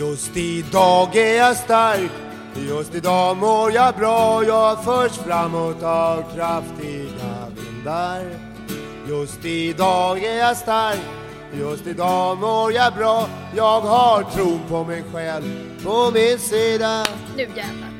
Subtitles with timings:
[0.00, 2.10] Just idag är jag stark,
[2.54, 4.44] just idag mår jag bra.
[4.44, 8.24] Jag förs framåt av kraftiga vindar.
[9.08, 11.00] Just idag är jag stark,
[11.52, 13.28] just idag mår jag bra.
[13.56, 15.44] Jag har tron på mig själv
[15.84, 17.04] på min sida.
[17.36, 17.90] Nu jävlar.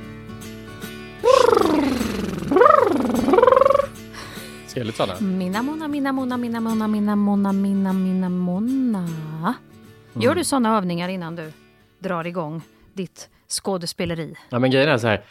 [4.67, 5.21] Ska jag sådana?
[5.21, 9.55] Mina monna, mina monna, mina monna, mina monna, mina, mina monna.
[10.13, 11.53] Gör du sådana övningar innan du
[12.01, 14.35] drar igång ditt skådespeleri?
[14.51, 15.25] Ja, men grejen är så här.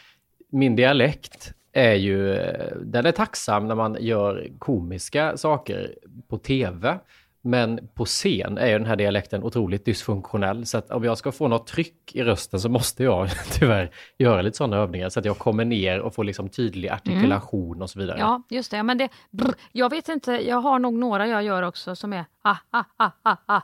[0.52, 2.34] Min dialekt är ju,
[2.82, 5.96] den är tacksam när man gör komiska saker
[6.28, 7.00] på tv.
[7.42, 10.66] Men på scen är ju den här dialekten otroligt dysfunktionell.
[10.66, 14.42] Så att om jag ska få något tryck i rösten så måste jag tyvärr göra
[14.42, 15.10] lite sådana övningar.
[15.10, 18.20] Så att jag kommer ner och får liksom tydlig artikulation och så vidare.
[18.20, 18.84] Ja, just det.
[18.84, 22.26] Men det, brr, jag vet inte, jag har nog några jag gör också som är
[22.42, 23.62] ah, ah, ah, ah, ah.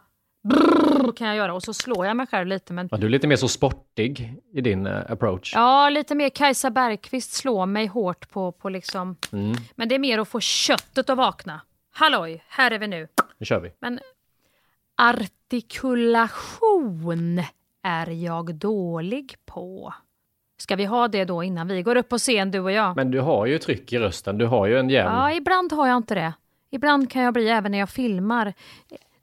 [0.50, 2.74] Brr, kan jag göra och så slår jag mig själv lite.
[2.74, 5.52] Men Ja, du är lite mer så sportig i din eh, approach.
[5.56, 9.16] ja, lite mer Kajsa Bergqvist slår mig hårt på, på liksom.
[9.32, 11.62] Mm, Men det är mer att få köttet att vakna.
[11.94, 13.08] Halloj, här är vi nu.
[13.38, 13.72] nu kör vi.
[13.80, 14.00] Men
[14.98, 17.44] artikulation
[17.84, 19.94] är jag dålig på.
[20.58, 22.96] Ska vi ha det då innan vi går upp på scen, du och jag?
[22.96, 24.38] Men du har ju tryck i rösten.
[24.38, 25.14] Du har ju en jämn...
[25.16, 26.34] Ja, ibland har jag inte det.
[26.72, 28.54] Ibland kan jag bli, även när jag filmar,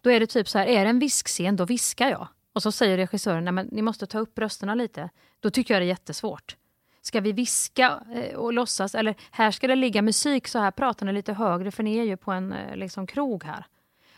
[0.03, 2.28] då är det typ så här, är det en viskscen, då viskar jag.
[2.53, 5.11] Och så säger regissören, nej men ni måste ta upp rösterna lite.
[5.41, 6.56] Då tycker jag det är jättesvårt.
[7.03, 11.06] Ska vi viska eh, och låtsas, eller här ska det ligga musik, så här pratar
[11.06, 13.67] ni lite högre, för ni är ju på en eh, liksom, krog här.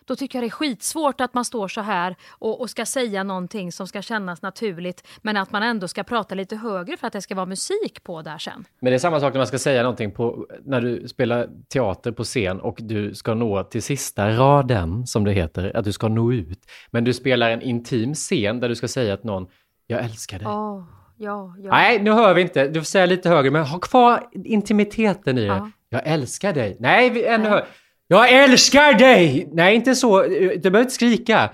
[0.04, 3.22] Då tycker jag det är skitsvårt att man står så här och, och ska säga
[3.22, 7.12] någonting som ska kännas naturligt, men att man ändå ska prata lite högre för att
[7.12, 8.64] det ska vara musik på där sen.
[8.80, 12.12] Men det är samma sak när man ska säga någonting på, när du spelar teater
[12.12, 16.08] på scen och du ska nå till sista raden, som det heter, att du ska
[16.08, 16.60] nå ut.
[16.90, 19.46] Men du spelar en intim scen där du ska säga att någon,
[19.86, 20.48] jag älskar dig.
[20.48, 20.84] Åh,
[21.16, 21.70] ja, ja.
[21.70, 22.68] Nej, nu hör vi inte.
[22.68, 25.46] Du får säga lite högre, men ha kvar intimiteten i det.
[25.46, 25.70] Ja.
[25.88, 26.76] Jag älskar dig.
[26.80, 27.66] Nej, vi, ännu högre.
[28.06, 29.48] Jag älskar dig!
[29.52, 30.22] Nej, inte så.
[30.22, 31.50] Du behöver inte skrika.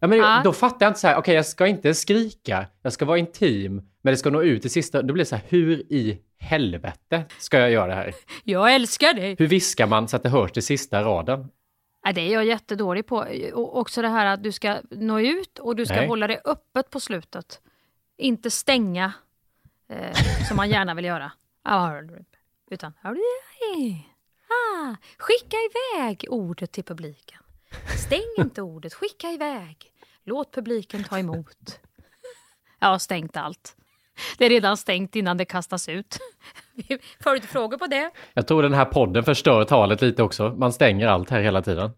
[0.00, 0.40] Ja, men Ja.
[0.44, 2.66] Då fattar jag inte så här, okej, jag ska inte skrika.
[2.82, 5.02] Jag ska vara intim, men det ska nå ut till sista.
[5.02, 8.14] Då blir det så här, hur i helvete ska jag göra det här?
[8.44, 9.36] Jag älskar dig!
[9.38, 11.48] Hur viskar man så att det hörs till sista raden?
[12.04, 13.26] Nej, det är jag jättedålig på.
[13.52, 16.08] Och också det här att du ska nå ut och du ska Nej.
[16.08, 17.60] hålla det öppet på slutet.
[18.18, 19.12] Inte stänga,
[19.88, 20.16] eh,
[20.48, 21.32] som man gärna vill göra.
[21.64, 22.02] Ja,
[22.70, 22.92] Utan
[24.50, 27.38] ah, skicka iväg ordet till publiken.
[28.06, 29.76] Stäng inte ordet, skicka iväg.
[30.24, 31.80] Låt publiken ta emot.
[32.78, 33.76] Jag har stängt allt.
[34.38, 36.18] Det är redan stängt innan det kastas ut.
[37.22, 38.10] Får du inte frågor på det?
[38.34, 40.48] Jag tror den här podden förstör talet lite också.
[40.48, 41.90] Man stänger allt här hela tiden.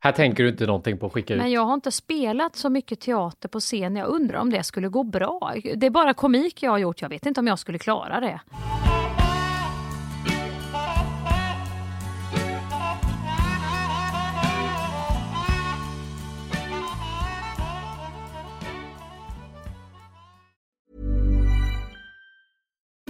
[0.00, 1.40] Här tänker du inte någonting på att skicka ut.
[1.40, 3.96] Men jag har inte spelat så mycket teater på scen.
[3.96, 5.54] Jag undrar om det skulle gå bra.
[5.76, 7.02] Det är bara komik jag har gjort.
[7.02, 8.40] Jag vet inte om jag skulle klara det.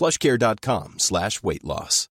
[0.00, 2.06] plushcare.com slash weight loss.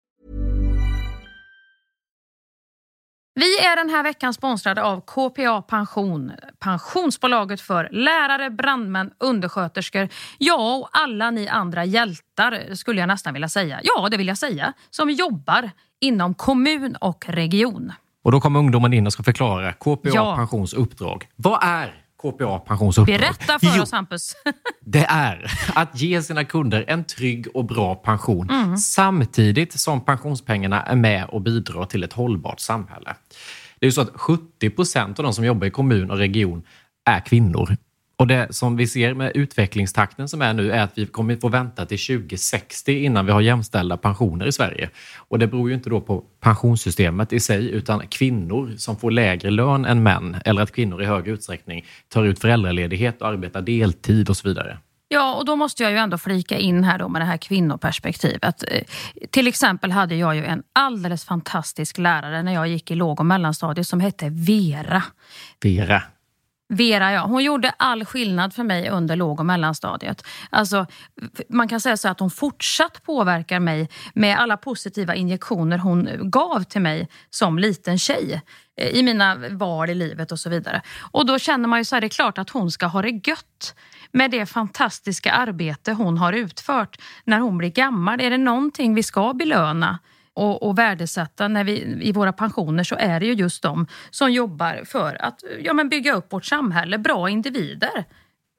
[3.34, 6.32] Vi är den här veckan sponsrade av KPA Pension.
[6.58, 10.08] Pensionsbolaget för lärare, brandmän, undersköterskor.
[10.38, 13.80] Ja, och alla ni andra hjältar skulle jag nästan vilja säga.
[13.82, 14.72] Ja, det vill jag säga.
[14.90, 17.92] Som jobbar inom kommun och region.
[18.24, 20.36] Och då kommer ungdomen in och ska förklara KPA Ja.
[20.36, 21.28] Pensions uppdrag.
[21.36, 23.20] Vad är KPA Pensions uppdrag?
[23.20, 24.34] Berätta för Jo, oss, Hampus.
[24.80, 28.76] Det är att ge sina kunder en trygg och bra pension Mm.
[28.76, 33.14] samtidigt som pensionspengarna är med och bidrar till ett hållbart samhälle.
[33.80, 36.62] Det är ju så att 70 procent av de som jobbar i kommun och region
[37.04, 37.76] är kvinnor.
[38.18, 41.48] Och det som vi ser med utvecklingstakten som är nu är att vi kommer få
[41.48, 44.90] vänta till 2060 innan vi har jämställda pensioner i Sverige.
[45.16, 49.50] Och det beror ju inte då på pensionssystemet i sig utan kvinnor som får lägre
[49.50, 54.30] lön än män eller att kvinnor i hög utsträckning tar ut föräldraledighet och arbetar deltid
[54.30, 54.78] och så vidare.
[55.08, 58.64] Ja, och då måste jag ju ändå flika in här då med det här kvinnoperspektivet.
[58.68, 58.82] Eh,
[59.30, 63.26] till exempel hade jag ju en alldeles fantastisk lärare när jag gick i låg och
[63.26, 65.02] mellanstadiet som hette Vera.
[65.60, 66.02] Vera.
[66.68, 67.26] Vera, ja.
[67.26, 70.26] Hon gjorde all skillnad för mig under låg och mellanstadiet.
[70.50, 70.86] Alltså,
[71.48, 76.62] man kan säga så att hon fortsatt påverkar mig med alla positiva injektioner hon gav
[76.62, 78.42] till mig som liten tjej
[78.76, 80.82] eh, i mina val i livet och så vidare.
[81.10, 83.28] Och då känner man ju så här, det är klart att hon ska ha det
[83.28, 83.74] gött
[84.12, 88.20] med det fantastiska arbete hon har utfört när hon blir gammal.
[88.20, 89.98] Är det någonting vi ska belöna
[90.36, 94.32] och, och värdesätta när vi, i våra pensioner så är det ju just de som
[94.32, 98.04] jobbar för att ja, men bygga upp vårt samhälle, bra individer.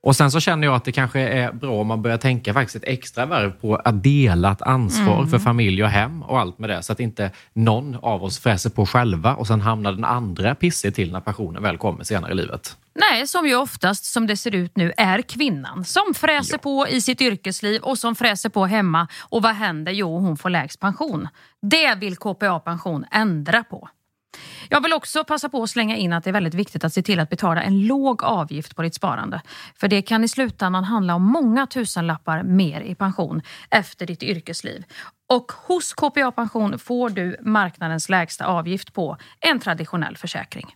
[0.04, 2.76] Och sen så känner jag att det kanske är bra om man börjar tänka faktiskt
[2.76, 5.30] ett extra varv på att dela ett ansvar mm.
[5.30, 6.84] för familj och hem och allt med det.
[6.84, 10.96] Så att inte någon av oss fräser på själva och sen hamnar den andra pissig
[10.96, 12.78] till när pensionen väl kommer senare i livet.
[13.00, 16.58] Nej, som ju oftast som det ser ut nu är kvinnan som fräser ja.
[16.58, 19.08] på i sitt yrkesliv och som fräser på hemma.
[19.22, 19.92] Och vad händer?
[19.92, 21.28] Jo, hon får lägst pension.
[21.62, 23.90] Det vill KPA Pension ändra på.
[24.70, 27.02] Jag vill också passa på att slänga in att det är väldigt viktigt att se
[27.02, 29.42] till att betala en låg avgift på ditt sparande.
[29.76, 34.84] För det kan i slutändan handla om många tusenlappar mer i pension efter ditt yrkesliv.
[35.30, 40.76] Och hos KPA Pension får du marknadens lägsta avgift på en traditionell försäkring.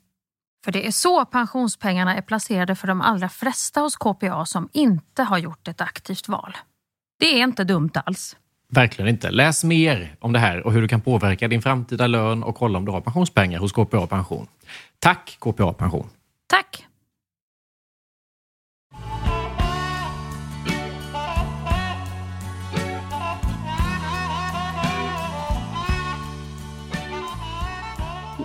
[0.65, 5.23] För det är så pensionspengarna är placerade för de allra flesta hos KPA som inte
[5.23, 6.57] har gjort ett aktivt val.
[7.19, 8.35] Det är inte dumt alls.
[8.73, 9.31] Verkligen inte.
[9.31, 12.77] Läs mer om det här och hur du kan påverka din framtida lön och kolla
[12.77, 14.47] om du har pensionspengar hos KPA Pension.
[14.99, 16.09] Tack KPA Pension!
[16.47, 16.85] Tack!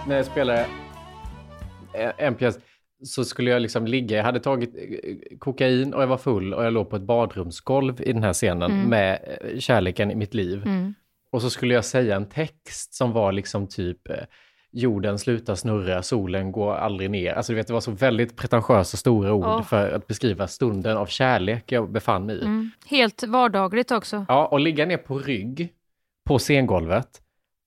[0.06, 0.66] När jag spelade
[2.18, 2.58] en pjäs
[3.04, 6.64] så skulle jag liksom ligga, jag hade tagit eh, kokain och jag var full och
[6.64, 8.88] jag låg på ett badrumsgolv i den här scenen mm.
[8.88, 10.62] med eh, kärleken i mitt liv.
[10.66, 10.94] Mm.
[11.30, 14.16] Och så skulle jag säga en text som var liksom typ eh,
[14.72, 17.32] jorden slutar snurra, solen går aldrig ner.
[17.32, 19.62] Alltså du vet, det var så väldigt pretentiösa stora ord oh.
[19.62, 22.40] för att beskriva stunden av kärlek jag befann mig i.
[22.40, 22.70] Mm.
[22.86, 24.26] Helt vardagligt också.
[24.28, 25.72] Ja, och ligga ner på rygg
[26.24, 27.22] på scengolvet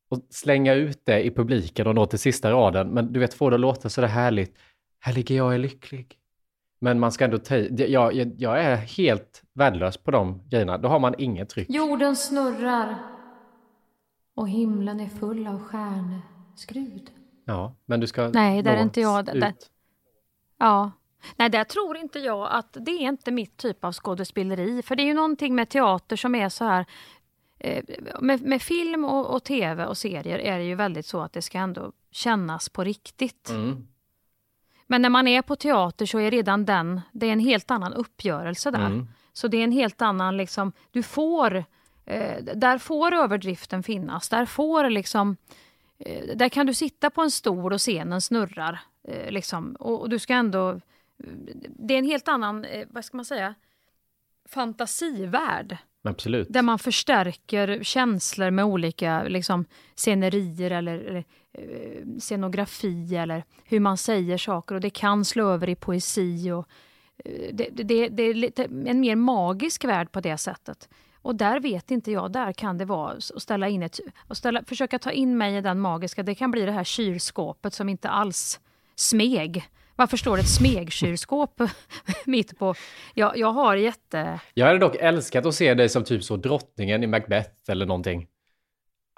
[0.10, 2.90] och slänga ut det i publiken och nå till sista raden.
[2.90, 4.56] Men du vet, få det att låta så där härligt
[5.00, 6.16] här ligger jag och är lycklig.
[6.82, 10.78] Men man ska ändå ta jag, jag, jag är helt värdelös på de grejerna.
[10.78, 11.70] Då har man inget tryck.
[11.70, 12.98] Jorden snurrar
[14.36, 17.12] och himlen är full av stjärneskrud.
[17.46, 19.26] Ja, men du ska Nej, där är inte jag.
[19.26, 19.54] Där,
[20.58, 20.92] ja.
[21.36, 24.82] Nej, där tror inte jag att det är inte mitt typ av skådespeleri.
[24.82, 26.86] För det är ju någonting med teater som är så här
[27.60, 27.84] eh,
[28.20, 31.42] med, med, film och, och, tv och serier är det ju väldigt så att det
[31.42, 33.50] ska ändå kännas på riktigt.
[33.50, 33.88] Mm.
[34.92, 37.94] Men när man är på teater så är redan den, det är en helt annan
[37.94, 38.86] uppgörelse där.
[38.86, 39.08] Mm.
[39.34, 41.56] Så det är en helt annan, liksom, du får,
[42.06, 44.30] eh, där får överdriften finnas.
[44.30, 45.38] Där får liksom,
[46.00, 48.80] eh, där kan du sitta på en stol och scenen snurrar.
[49.08, 50.80] Eh, liksom, och, och, du ska ändå,
[51.70, 53.56] det är en helt annan, eh, vad ska man säga,
[54.50, 55.78] fantasivärld.
[56.04, 56.48] Absolut.
[56.50, 59.66] Där man förstärker känslor med olika liksom,
[59.96, 65.50] scenerier eller, eller eh, Eh, scenografi eller hur man säger saker och det kan slå
[65.50, 66.52] över i poesi.
[66.52, 66.68] Och,
[67.26, 70.90] eh, det, det, det är lite, en mer magisk värld på det sättet.
[71.22, 74.64] Och där vet inte jag, där kan det vara att ställa in ett, och ställa,
[74.64, 78.10] försöka ta in mig i den magiska, det kan bli det här kylskåpet som inte
[78.10, 78.60] alls
[78.96, 81.62] smeg varför står det ett smegkylskåp
[82.26, 82.76] mitt på?
[83.14, 84.40] Jag, jag har jätte...
[84.54, 88.28] Jag hade dock älskat att se dig som typ så drottningen i Macbeth eller någonting.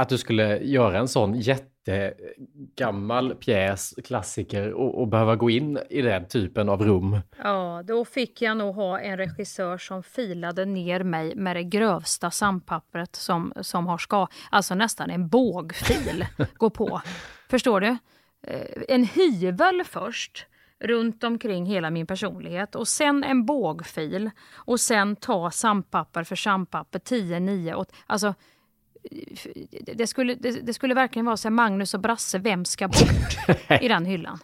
[0.02, 6.02] Att du skulle göra en sån jättegammal pjäs, klassiker och, och behöva gå in i
[6.02, 7.20] den typen av rum.
[7.44, 12.32] Ja, då fick jag nog ha en regissör som filade ner mig med det grövsta
[12.32, 16.26] sandpappret som, som har ska, alltså nästan en bågfil,
[16.58, 17.02] gå på.
[17.50, 17.98] Förstår du?
[18.48, 20.48] Eh, en hyvel först
[20.84, 27.00] runt omkring hela min personlighet och sen en bågfil och sen ta sandpapper för sandpapper
[27.00, 27.94] 10, 9, 8.
[28.06, 28.34] Alltså,
[29.96, 33.60] det skulle, det, det, skulle verkligen vara så här, Magnus och Brasse, vem ska bort
[33.82, 34.40] i den hyllan?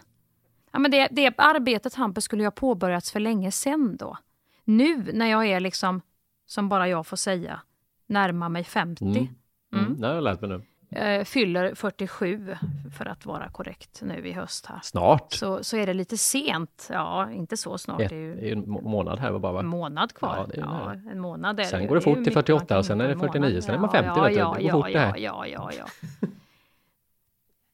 [0.72, 4.18] Ja, men det, det arbetet Hampus skulle ha påbörjats för länge sen då.
[4.64, 6.00] Nu när jag är liksom,
[6.46, 7.60] som bara jag får säga,
[8.06, 9.04] närmar mig 50.
[9.04, 9.16] Mm.
[9.16, 9.28] Mm.
[9.72, 10.00] Mm.
[10.00, 10.62] Det har jag lärt mig nu.
[10.90, 12.56] Eh, fyller 47
[12.98, 14.80] för att vara korrekt nu i höst här.
[14.82, 15.32] Snart.
[15.32, 16.88] Så, så är det lite sent.
[16.92, 18.00] Ja, inte så snart.
[18.00, 19.60] Ett, Det är ju det är ju en må- månad här bara va?
[19.60, 20.50] en månad kvar.
[20.54, 22.86] Ja, Ja, en månad är Sen går det fort till mycket 48 man kan och
[22.86, 23.64] sen är det göra en 49, månad.
[23.64, 24.38] sen är man 50, ja, vet du.
[24.38, 25.16] ja, Det går ja, fort det här.
[25.18, 25.86] Ja, ja, ja.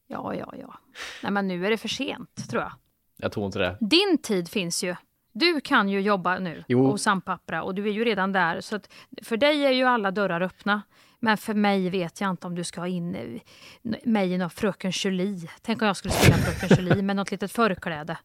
[0.06, 0.74] Ja, ja, ja.
[1.22, 2.72] Nej, men nu är det för sent, tror jag.
[3.16, 3.76] Jag tror inte det.
[3.80, 4.94] Din tid finns ju.
[5.32, 6.86] Du kan ju jobba nu Jo.
[6.86, 8.60] hos Sandpappra och du är ju redan där.
[8.60, 8.92] Så att
[9.22, 10.82] för dig är ju alla dörrar öppna.
[11.24, 14.50] Men för mig vet jag inte om du ska ha in eh, mig i någon
[14.50, 15.48] Fröken Julie.
[15.62, 18.18] Tänk om jag skulle spela Fröken Julie med något litet förkläde.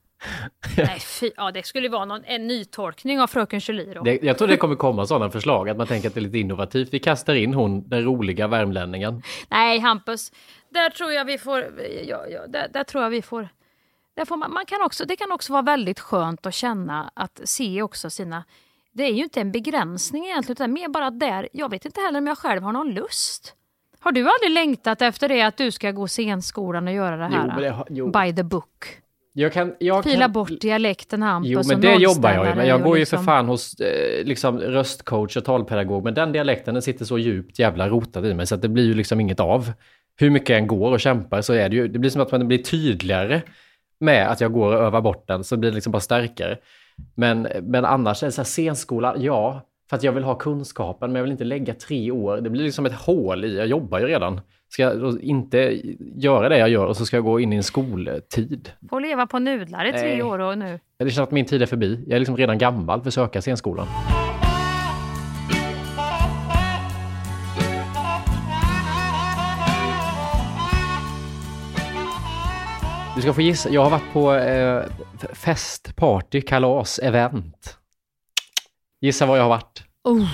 [0.77, 4.03] Nej, fy, ja, det skulle vara någon, en nytolkning av Fröken Julie då.
[4.03, 4.23] det.
[4.23, 6.93] Jag tror det kommer komma sådana förslag, att man tänker att det är lite innovativt.
[6.93, 9.23] Vi kastar in hon, den roliga värmlänningen.
[9.49, 10.31] Nej, Hampus,
[10.69, 11.79] där tror jag vi får...
[12.07, 13.49] Ja, ja, där, där tror jag vi får...
[14.15, 17.41] Där får man, man kan också, det kan också vara väldigt skönt att känna att
[17.43, 18.43] se också sina...
[18.99, 21.49] Det är ju inte en begränsning egentligen, utan mer bara där...
[21.51, 23.53] Jag vet inte heller om jag själv har någon lust.
[23.99, 27.41] Har du aldrig längtat efter det att du ska gå scenskolan och göra det här?
[27.41, 28.11] Jo, men det har- jo.
[28.11, 28.85] By the book.
[29.33, 32.67] Jag kan, jag Fila kan, bort dialekten Hampus Jo, men det jobbar jag ju med.
[32.67, 36.73] Jag går ju liksom- för fan hos eh, liksom röstcoach och talpedagog, men den dialekten
[36.73, 39.39] den sitter så djupt jävla rotad i mig så att det blir ju liksom inget
[39.39, 39.71] av.
[40.15, 42.31] Hur mycket jag än går och kämpar så är det ju, det blir som att
[42.31, 43.41] man blir tydligare
[43.99, 46.57] med att jag går och övar bort den, så blir det liksom bara starkare.
[47.15, 51.11] Men, men annars är det så här scenskola, ja, för att jag vill ha kunskapen,
[51.11, 52.37] men jag vill inte lägga tre år.
[52.37, 54.41] Det blir liksom ett hål i, jag jobbar ju redan.
[54.69, 55.81] Ska jag inte
[56.15, 58.71] göra det jag gör och så ska jag gå in i en skoltid?
[58.89, 60.23] Får leva på nudlar i tre Nej.
[60.23, 60.79] år och nu.
[60.97, 62.03] Det känns att min tid är förbi.
[62.07, 63.87] Jag är liksom redan gammal för att söka scenskolan.
[73.19, 73.69] Du ska få gissa.
[73.69, 74.83] Jag har varit på eh,
[75.33, 77.77] fest, party, kalas, event.
[79.01, 79.83] Gissa var jag har varit.
[80.03, 80.27] Oh.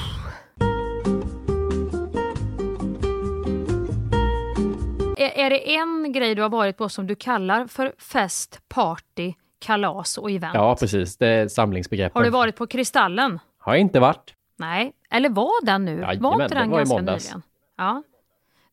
[5.18, 9.34] Är, är det en grej du har varit på som du kallar för fest, party,
[9.60, 10.56] kalas och event?
[10.56, 11.18] Ja, precis.
[11.18, 12.16] Det är samlingsbegreppet.
[12.16, 13.40] Har du varit på Kristallen?
[13.58, 14.34] Har jag inte varit.
[14.58, 15.92] Nej, eller var den nu?
[15.92, 17.26] Jajamän, var inte den den var ganska måndags.
[17.26, 17.42] nyligen?
[17.78, 18.04] Ja,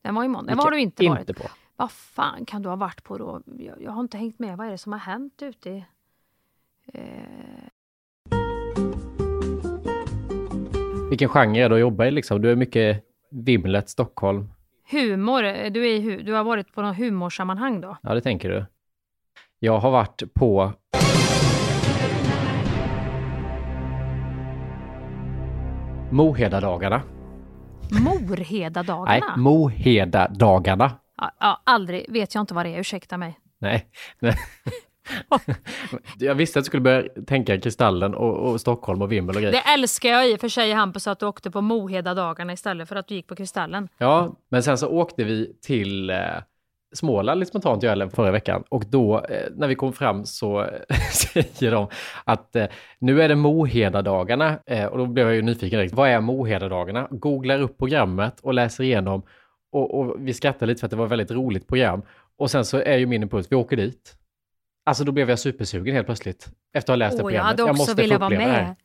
[0.03, 0.51] den var i måndag.
[0.51, 1.21] Den var du inte, varit.
[1.21, 1.49] Inte på.
[1.77, 3.41] Vad fan kan du ha varit på då?
[3.59, 4.57] Jag, jag har inte hängt med.
[4.57, 5.85] Vad är det som har hänt ute i...
[11.11, 12.43] Vilken genre är det att jobba i liksom?
[12.43, 14.49] Du är mycket vimlet Stockholm.
[14.91, 15.71] Humor.
[15.71, 17.97] Du, är, du har varit på något humorsammanhang då?
[18.03, 18.67] Ja, det tänker du.
[19.59, 20.73] Jag har varit på...
[26.11, 27.03] Mohedadagarna.
[28.05, 29.05] Morhedadagarna?
[29.05, 30.91] Nej, Mohedadagarna.
[31.41, 32.13] Ja, aldrig.
[32.13, 32.81] Vet jag inte vad det är.
[32.81, 33.39] Ursäkta mig.
[33.59, 33.87] Nej.
[34.19, 34.35] Nej.
[36.19, 39.53] jag visste att du skulle börja tänka Kristallen och, och Stockholm och vimmel och grejer.
[39.53, 42.97] Det älskar jag i och för sig Hampus att du åkte på Mohedadagarna istället för
[42.97, 43.89] att du gick på Kristallen.
[43.99, 46.17] Ja, men sen så åkte vi till eh,
[46.93, 50.67] Småland lite spontant jag eller förra veckan och då eh, när vi kom fram så
[51.13, 51.87] säger de
[52.25, 52.67] att eh,
[52.99, 55.95] nu är det Mohedadagarna eh, och då blev jag ju nyfiken direkt.
[55.95, 57.09] Vad är Mohedadagarna?
[57.11, 59.23] Googlar upp programmet och läser igenom
[59.73, 62.03] och, och vi skrattar lite för att det var ett väldigt roligt program.
[62.37, 64.17] Och sen så är ju min impuls, vi åker dit.
[64.85, 67.61] Alltså då blev jag supersugen helt plötsligt efter att ha läst det Åh, jag programmet.
[67.61, 68.65] hade också måste få velat vara uppleva det här.
[68.65, 68.77] med.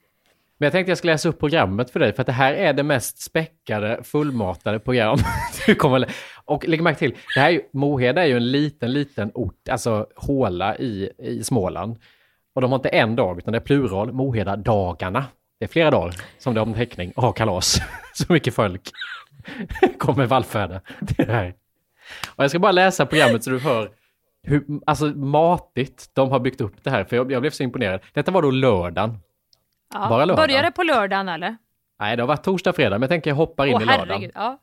[0.58, 2.74] Men jag tänkte jag skulle läsa upp programmet för dig, för att det här är
[2.74, 5.18] det mest späckade, fullmatade program
[5.66, 6.06] du kommer...
[6.46, 9.70] Och lägg märke till, det här är ju, Moheda är ju en liten, liten ort,
[9.70, 12.00] alltså håla i, i Småland.
[12.56, 15.26] Och de har inte en dag, utan det är plural, Moheda-dagarna.
[15.60, 17.82] Det är flera dagar som de har en teckning och har kalas.
[18.14, 18.92] Så mycket folk
[19.98, 21.54] kommer vallfärda till det här.
[22.36, 23.92] Och jag ska bara läsa programmet så du hör
[24.44, 28.02] hur alltså, matigt de har byggt upp det här, för jag, jag blev så imponerad.
[28.14, 29.18] Detta var då lördagen.
[29.94, 30.10] Ja.
[30.10, 30.48] Bara lördag.
[30.48, 31.58] Börjar det på lördagen eller?
[32.00, 34.10] Nej, det har varit torsdag, fredag, men jag tänker jag hoppar in Åh i lördagen.
[34.10, 34.32] herregud.
[34.36, 34.60] Ja.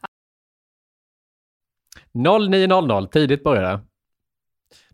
[2.13, 3.81] 09.00, tidigt börjar det.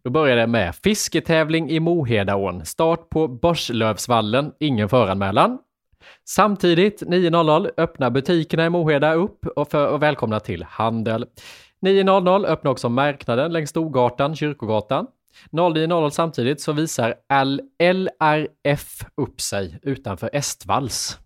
[0.02, 2.66] Då börjar det med fisketävling i Mohedaån.
[2.66, 5.58] Start på Borslövsvallen, ingen föranmälan.
[6.24, 11.26] Samtidigt 9.00 öppnar butikerna i Moheda upp och för att välkomna till handel.
[11.82, 15.06] 9.00 öppnar också marknaden längs Storgatan, Kyrkogatan.
[15.52, 17.14] 09.00 samtidigt så visar
[17.82, 21.18] LRF upp sig utanför Estvalls.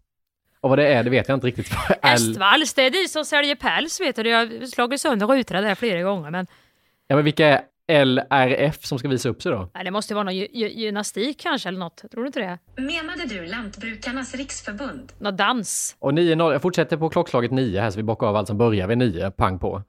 [0.61, 1.71] Och vad det är, det vet jag inte riktigt.
[2.02, 4.28] Estvalls, det är de som säljer päls vet du.
[4.28, 6.47] Jag har slagit sönder rutorna där flera gånger men
[7.07, 7.61] Ja, men vilka är
[7.92, 9.70] LRF som ska visa upp sig då?
[9.74, 11.96] nej, det måste vara någon gy- gy- gymnastik kanske eller något.
[12.10, 12.58] Tror du inte det?
[12.82, 15.12] Menade du Lantbrukarnas riksförbund?
[15.18, 15.96] Någon dans?
[15.98, 18.86] Och 9.00, jag fortsätter på klockslaget 9 här så vi bockar av allt som börjar
[18.88, 19.82] vid 9, pang på.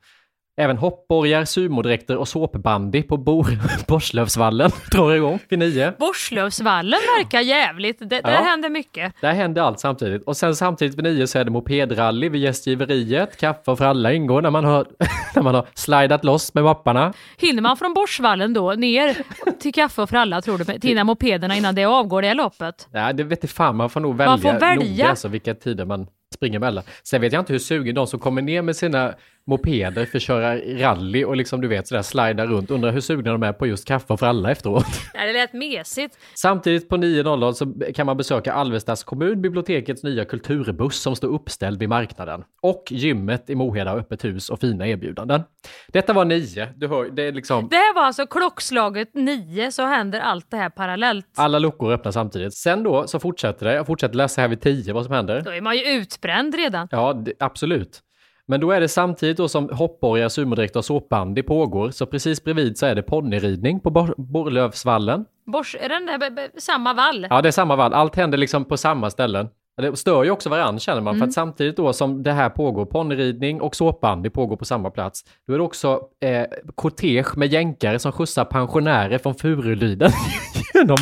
[0.57, 3.47] Även hoppborgar, sumodräkter och såpbandy på Bor
[3.87, 5.93] Borslövsvallen drar igång vid nio.
[5.99, 7.99] Borslövsvallen verkar jävligt.
[7.99, 8.41] Det, där Ja.
[8.41, 9.13] händer mycket.
[9.21, 10.23] Där händer allt samtidigt.
[10.23, 13.37] Och sen samtidigt vid nio så är det mopedrally vid gästgiveriet.
[13.37, 14.85] Kaffe för alla ingår när man har,
[15.35, 17.13] när man har slidat loss med mapparna.
[17.37, 19.17] Hinner man från Borsvallen då ner
[19.59, 22.87] till kaffe för alla tror du, till innan mopederna innan det avgår det loppet?
[22.91, 23.75] Nej, det vet fan.
[23.75, 24.91] Man får nog välja, Man får välja.
[24.91, 26.83] noga alltså vilka tider man springer mellan.
[27.03, 29.13] Sen vet jag inte hur sugen de som kommer ner med sina
[29.47, 32.71] mopeder för att köra rally och liksom du vet sådär slida runt.
[32.71, 34.85] Undrar hur sugna de är på just kaffe för alla efteråt.
[35.13, 36.17] Nej, det lät mesigt.
[36.33, 41.79] Samtidigt på 9.00 så kan man besöka Alvestas kommun, bibliotekets nya kulturbuss som står uppställd
[41.79, 42.43] vid marknaden.
[42.61, 45.41] Och gymmet i Moheda har öppet hus och fina erbjudanden.
[45.87, 46.67] Detta var nio.
[46.75, 47.67] Du hör, det är liksom...
[47.69, 51.25] Det här var alltså klockslaget nio så händer allt det här parallellt.
[51.37, 52.53] Alla luckor öppnar samtidigt.
[52.57, 53.73] Sen då så fortsätter det.
[53.73, 55.41] Jag fortsätter läsa här vid 10 vad som händer.
[55.41, 56.87] Då är man ju utbränd redan.
[56.91, 58.01] Ja, det, absolut.
[58.47, 61.89] Men då är det samtidigt då som hoppborgar, sumodräkt och såpbandy pågår.
[61.91, 65.25] Så precis bredvid så är det ponnyridning på Bor- Borlövsvallen.
[65.45, 67.27] Bors, är den där samma vall?
[67.29, 67.93] Ja, det är samma vall.
[67.93, 69.47] Allt händer liksom på samma ställen.
[69.81, 72.85] Det stör ju också varandra känner man, för att samtidigt då som det här pågår,
[72.85, 77.99] ponnyridning och såpbandy pågår på samma plats, då är det också eh, kortege med jänkare
[77.99, 80.11] som skjutsar pensionärer från Furuliden
[80.73, 80.97] genom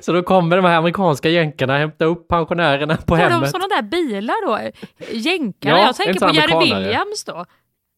[0.00, 3.50] Så då kommer de här amerikanska jänkarna hämta upp pensionärerna på Har de hemmet.
[3.50, 4.70] sådana där bilar då?
[5.10, 5.78] Jänkarna?
[5.78, 6.64] Ja, jag tänker på Jerry.
[6.64, 7.44] Williams då.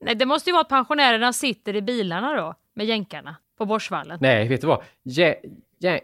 [0.04, 4.18] Nej, det måste ju vara att pensionärerna sitter i bilarna då, med jänkarna, på Borsvallen.
[4.20, 4.82] Nej, vet du vad?
[5.04, 5.34] Jä-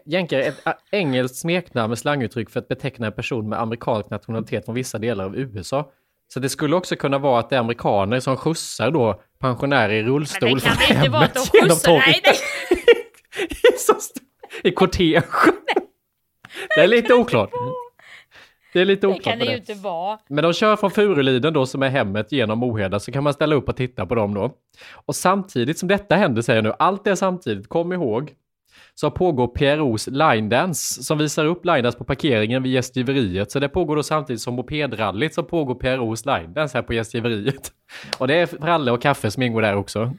[0.05, 4.09] Jänkare är ett ä, engelskt smeknamn med slanguttryck för att beteckna en person med amerikansk
[4.09, 5.91] nationalitet från vissa delar av USA.
[6.33, 10.03] Så det skulle också kunna vara att det är amerikaner som skjutsar då pensionärer i
[10.03, 11.91] rullstol Men det kan från det inte vara att hemmet genom skjutsar.
[11.91, 12.23] Nej, torget.
[12.23, 12.37] nej.
[14.63, 15.23] I kortege.
[16.75, 17.49] Det är lite oklart.
[18.73, 19.57] Det är lite Det oklart kan det ju det.
[19.57, 20.19] inte vara.
[20.29, 23.55] Men de kör från Furuliden då som är hemmet genom Moheda så kan man ställa
[23.55, 24.51] upp och titta på dem då.
[24.93, 28.31] Och samtidigt som detta händer säger jag nu, allt det samtidigt, kom ihåg,
[28.95, 33.51] så pågår PROs line dance som visar upp line dance på parkeringen vid gästgiveriet.
[33.51, 37.71] Så det pågår då samtidigt som mopedrallyt så pågår PROs line dance här på gästgiveriet.
[38.17, 40.13] Och det är fralle och kaffe som ingår där också.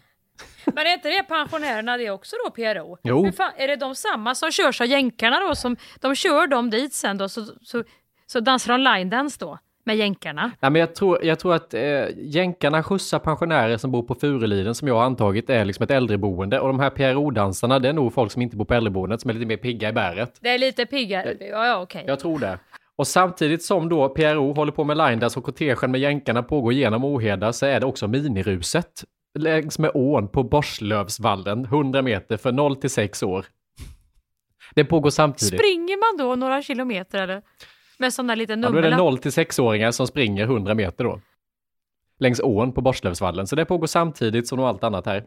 [0.67, 2.99] Men är inte det pensionärerna det också då, PRO?
[3.03, 3.33] Jo.
[3.33, 5.55] Fan, är det de samma som körs av jänkarna då?
[5.55, 7.85] Som, de kör dem dit sen då, så, så,
[8.27, 10.51] så dansar de line dance då, med jänkarna?
[10.61, 14.75] Nej, men jag, tror, jag tror att eh, jänkarna skjutsar pensionärer som bor på Furuliden
[14.75, 18.15] som jag har antagit är liksom ett äldreboende och de här PRO-dansarna det är nog
[18.15, 20.39] folk som inte bor på äldreboendet som är lite mer pigga i bäret.
[20.41, 21.37] Det är lite piggare.
[21.41, 22.05] Ja, ja, okej.
[22.07, 22.59] Jag tror det.
[22.97, 26.73] Och samtidigt som då PRO håller på med line dance och kortegen med jänkarna pågår
[26.73, 29.05] genom Oheda så är det också miniruset
[29.39, 33.47] längs med ån på Borslövsvallen, 100 meter för 0 till 6 år.
[34.75, 35.61] Det pågår samtidigt.
[35.61, 37.43] Springer man då några kilometer eller?
[37.99, 39.13] Med sån där liten Ja, då är det nummerlapp?
[39.13, 41.21] 0 till 6-åringar som springer 100 meter då.
[42.19, 43.47] Längs ån på Borslövsvallen.
[43.47, 45.25] Så det pågår samtidigt som allt annat här.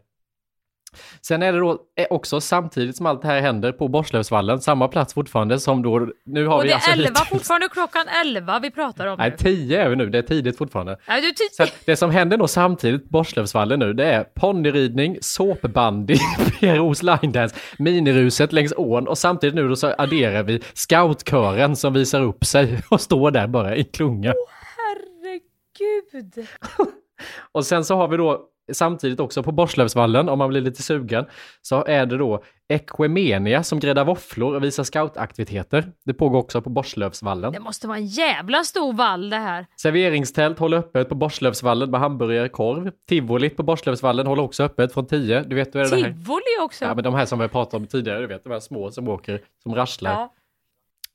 [1.22, 4.88] Sen är det då eh, också samtidigt som allt det här händer på Borslövsvallen, samma
[4.88, 8.06] plats fortfarande som då, nu har Och vi det alltså är 11, hittills- fortfarande klockan
[8.26, 9.38] 11 vi pratar om Nej, nu.
[9.38, 10.98] 10 är vi nu, det är tidigt fortfarande.
[11.08, 15.18] Nej, du, ti- Så det som händer då samtidigt på Borslövsvallen nu, det är ponnyridning,
[15.22, 16.16] såpbandy,
[16.60, 21.94] PROs line dance, miniruset längs ån och samtidigt nu då så adderar vi scoutkören som
[21.94, 24.34] visar upp sig och står där bara i klunga.
[24.78, 26.48] herregud.
[27.52, 28.42] Och sen så har vi då
[28.74, 31.26] samtidigt också på Borslövsvallen, om man blir lite sugen,
[31.62, 35.92] så är det då Equemenia som gräddar våfflor och visar scoutaktiviteter.
[36.06, 37.54] Det pågår också på Borslövsvallen.
[37.54, 39.66] Det måste vara en jävla stor vall det här.
[39.78, 42.92] Serveringstält håller öppet på Borslövsvallen med hamburgare korv.
[43.10, 45.44] Tivolit på Borslövsvallen håller också öppet från 10.
[45.44, 46.04] Du vet, vad är det här?
[46.04, 46.86] Tivoli också.
[46.86, 49.08] Ja, men de här som vi pratat om tidigare, du vet, de här små som
[49.08, 50.12] åker, som rasslar.
[50.12, 50.34] Ja.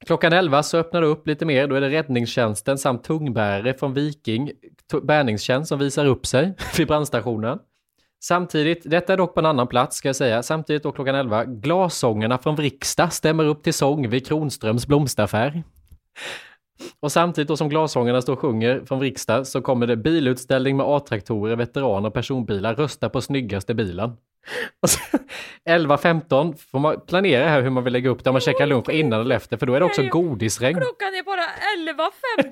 [0.07, 1.67] Klockan 11 så öppnar det upp lite mer.
[1.67, 4.51] Då är det räddningstjänsten samt tungbärare från Viking
[4.91, 7.59] t- bärgningstjänst som visar upp sig vid brandstationen.
[8.21, 11.45] Samtidigt, detta är dock på en annan plats ska jag säga, samtidigt då klockan 11,
[11.45, 15.63] glasångerna från Vriksta stämmer upp till sång vid Kronströms blomsteraffär.
[17.01, 20.87] Och samtidigt då som glasångerna står och sjunger från Vriksta så kommer det bilutställning med
[20.87, 24.11] A-traktorer, veteraner och personbilar, rösta på snyggaste bilen.
[24.83, 24.99] Och så
[25.69, 28.91] 11.15 får man planera här hur man vill lägga upp det, om man käkar lunch
[28.91, 30.77] innan eller efter, för då är det också godisregn.
[30.81, 31.45] Klockan är bara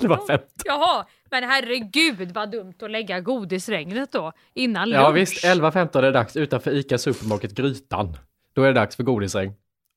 [0.01, 0.19] 11.15.
[0.29, 0.41] 11.15.
[0.65, 5.03] Jaha, men herregud vad dumt att lägga godisregnet då innan lunch.
[5.03, 8.17] Ja visst, 11.15 är det dags utanför ICA Supermarket Grytan.
[8.55, 9.53] Då är det dags för godisregn.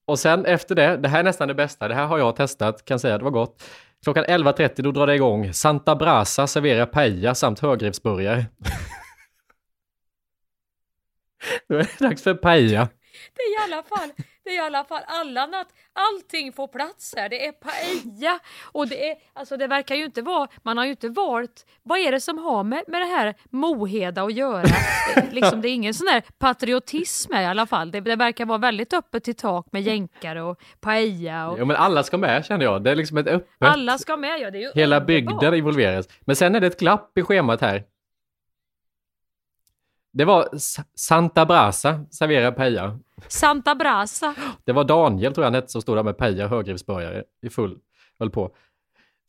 [0.07, 2.85] Och sen efter det, det här är nästan det bästa, det här har jag testat,
[2.85, 3.63] kan säga det var gott.
[4.03, 5.53] Klockan 11.30 då drar det igång.
[5.53, 8.45] Santa Brasa serverar paella samt högrevsburgare.
[11.69, 12.87] då är det dags för paella.
[13.35, 14.11] Det är i alla fall,
[14.43, 17.29] det är i alla fall alla natt, allting får plats här.
[17.29, 18.39] Det är paella
[18.71, 21.99] och det är, alltså det verkar ju inte vara, man har ju inte valt, vad
[21.99, 24.63] är det som har med, med det här Moheda att göra?
[25.15, 27.91] Det, liksom, det är ingen sån där patriotism här i alla fall.
[27.91, 31.49] Det, det verkar vara väldigt öppet i tak med jänkare och paella.
[31.49, 32.83] Och, Ja, men alla ska med känner jag.
[32.83, 33.47] Det är liksom ett öppet...
[33.59, 36.07] alla ska med, ja det är ju Hela bygden involveras.
[36.21, 37.83] Men sen är det ett glapp i schemat här.
[40.11, 40.49] Det var
[40.95, 42.99] Santa Brasa serverar paella.
[43.27, 44.35] Santa Brasa.
[44.65, 47.77] Det var Daniel, tror jag han hette, som stod där med paella högrivsburgare i full,
[48.19, 48.55] höll på.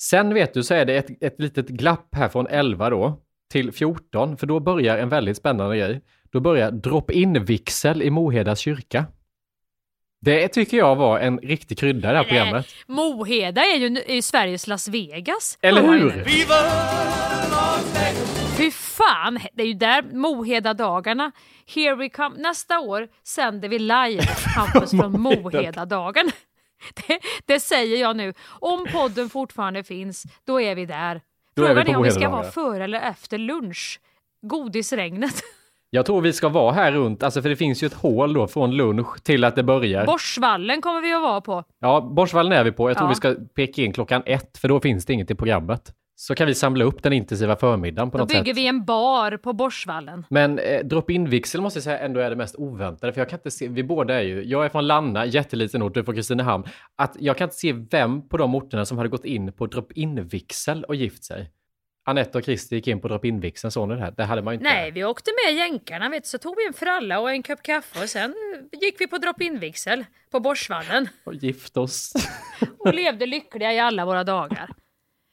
[0.02, 3.20] Sen vet du så är det ett, ett litet glapp här från 11 då
[3.52, 6.00] till 14, för då börjar en väldigt spännande grej.
[6.32, 9.04] Då börjar drop-in-vigsel i Mohedas kyrka.
[10.20, 12.66] Det tycker jag var en riktig krydda i det här programmet.
[12.86, 15.58] Moheda är ju är ju Sveriges Las Vegas.
[15.62, 16.24] Eller hur?
[18.60, 21.32] Fy fan, det är ju där Moheda-dagarna.
[21.74, 22.36] Here we come.
[22.38, 24.22] Nästa år sänder vi live
[24.56, 26.30] Hampus från Moheda-dagen.
[26.94, 28.34] Det, det säger jag nu.
[28.48, 31.20] Om podden fortfarande finns, då är vi där.
[31.54, 34.00] Då är vi Frågan är om vi ska vara före eller efter lunch.
[34.42, 35.34] Godisregnet.
[35.92, 38.46] Jag tror vi ska vara här runt, alltså för det finns ju ett hål då
[38.46, 40.06] från lunch till att det börjar.
[40.06, 41.64] Borsvallen kommer vi att vara på.
[41.80, 42.90] Ja, Borsvallen är vi på.
[42.90, 43.10] Jag tror Ja.
[43.10, 45.92] vi ska peka in klockan ett, för då finns det inget i programmet.
[46.22, 48.56] Så kan vi samla upp den intensiva förmiddagen på Då något bygger sätt.
[48.56, 50.26] vi en bar på Borsvallen.
[50.30, 53.50] Men eh, drop-in-vigsel måste jag säga ändå är det mest oväntade, för jag kan inte
[53.50, 56.64] se, vi båda är ju, jag är från Lanna, jätteliten ort, du är från Kristinehamn,
[56.96, 60.84] att jag kan inte se vem på de orterna som hade gått in på drop-in-vigsel
[60.84, 61.50] och gift sig.
[62.04, 64.14] Anette och Christer gick in på drop-in-vigseln, såg ni det här?
[64.16, 64.70] Det hade man ju inte.
[64.70, 67.62] Nej, vi åkte med jänkarna, vet, du, så tog vi en fralla och en kopp
[67.62, 68.34] kaffe och sen
[68.80, 72.12] gick vi på drop-in-vigsel på Borsvallen Och gift oss.
[72.78, 74.70] och levde lyckliga i alla våra dagar.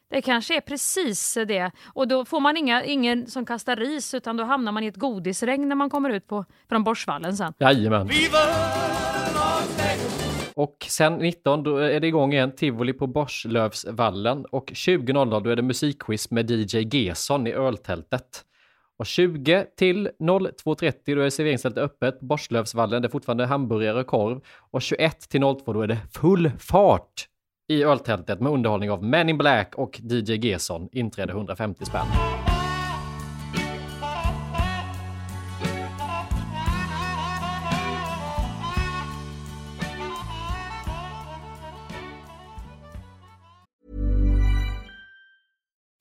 [0.10, 1.72] Det kanske är precis det.
[1.94, 4.96] Och då får man inga, ingen som kastar ris utan då hamnar man i ett
[4.96, 7.54] godisregn när man kommer ut på, från Borsvallen sen.
[7.60, 8.10] Jajamän.
[10.54, 15.56] Och sen 19 då är det igång igen, tivoli på Borslövsvallen och 20.00 då är
[15.56, 18.44] det musikquiz med DJ Gesson i öltältet.
[19.00, 24.08] Och 20 till 02.30 då är serveringsstället öppet på Borslövsvallen, det är fortfarande hamburgare och
[24.08, 24.42] korv.
[24.72, 27.28] Och 21 till 02 då är det full fart
[27.68, 32.08] i öltältet med underhållning av Men in Black och DJ Gesson, inträde 150 spänn.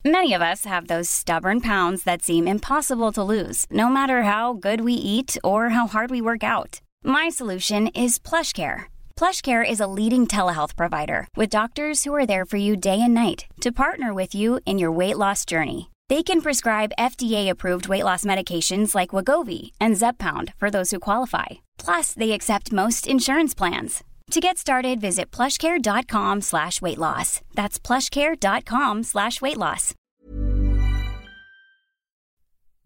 [0.05, 4.55] Many of us have those stubborn pounds that seem impossible to lose, no matter how
[4.55, 6.81] good we eat or how hard we work out.
[7.05, 8.96] My solution is PlushCare.
[9.17, 13.15] PlushCare is a leading telehealth provider with doctors who are there for you day and
[13.15, 15.91] night to partner with you in your weight loss journey.
[16.11, 21.47] They can prescribe FDA-approved weight loss medications like Wagovi and Zepbound for those who qualify.
[21.79, 24.05] Plus, they accept most insurance plans.
[24.33, 27.41] To get started, visit plushcare.com slash weight loss.
[27.55, 29.95] That's plushcare.com slash weight loss.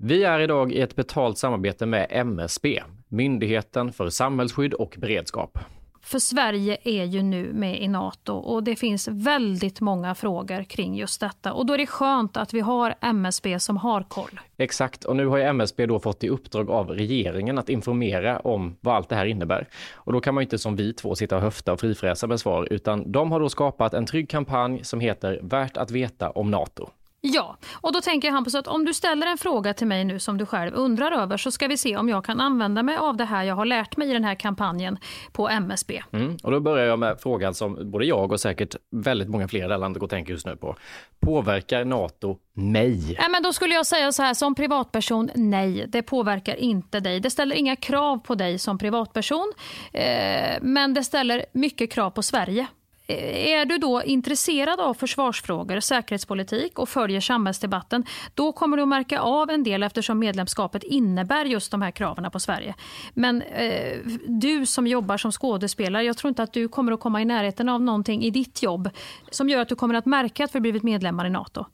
[0.02, 5.58] Vi är idag i ett betalt samarbete med MSB, Myndigheten för samhällsskydd och beredskap.
[6.02, 10.94] För Sverige är ju nu med i Nato och det finns väldigt många frågor kring
[10.94, 11.52] just detta.
[11.52, 14.40] Och då är det skönt att vi har MSB som har koll.
[14.56, 18.76] Exakt, och nu har ju MSB då fått i uppdrag av regeringen att informera om
[18.80, 19.68] vad allt det här innebär.
[19.94, 22.40] Och då kan man ju inte som vi två sitta och höfta och frifräsa med
[22.40, 26.50] svar, utan de har då skapat en trygg kampanj som heter Värt att veta om
[26.50, 26.90] NATO.
[27.22, 30.18] Ja, och då tänker jag Hampus att om du ställer en fråga till mig nu
[30.18, 33.16] som du själv undrar över så ska vi se om jag kan använda mig av
[33.16, 34.98] det här jag har lärt mig i den här kampanjen
[35.32, 36.02] på MSB.
[36.12, 36.36] Mm.
[36.42, 39.62] Och då börjar jag med frågan som både jag och säkert väldigt många fler i
[39.62, 40.76] det här landet går och tänker just nu på.
[41.20, 43.16] Påverkar NATO mig?
[43.18, 47.20] Nej, men då skulle jag säga så här, som privatperson, nej, det påverkar inte dig.
[47.20, 49.52] Det ställer inga krav på dig som privatperson,
[49.92, 52.66] eh, men det ställer mycket krav på Sverige.
[53.10, 58.88] Eh, är du då intresserad av försvarsfrågor, säkerhetspolitik och följer samhällsdebatten, då kommer du att
[58.88, 62.74] märka av en del eftersom medlemskapet innebär just de här kraven på Sverige.
[63.14, 67.22] Men eh, du som jobbar som skådespelare, jag tror inte att du kommer att komma
[67.22, 68.90] i närheten av någonting i ditt jobb
[69.30, 71.64] som gör att du kommer att märka att vi blivit medlemmar i NATO.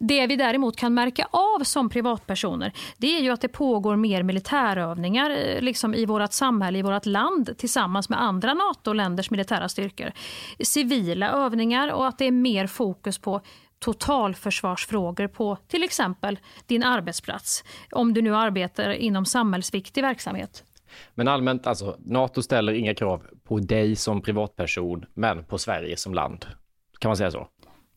[0.00, 4.22] Det vi däremot kan märka av som privatpersoner, det är ju att det pågår mer
[4.22, 10.12] militärövningar eh, liksom i vårt samhälle, i vårt land tillsammans med andra NATO-länders militära styrkor.
[10.76, 13.40] Civila övningar och att det är mer fokus på
[13.78, 17.64] totalförsvarsfrågor på till exempel din arbetsplats.
[17.90, 20.64] Om du nu arbetar inom samhällsviktig verksamhet.
[21.14, 26.14] Men allmänt, alltså, NATO ställer inga krav på dig som privatperson, men på Sverige som
[26.14, 26.46] land.
[26.98, 27.48] Kan man säga så?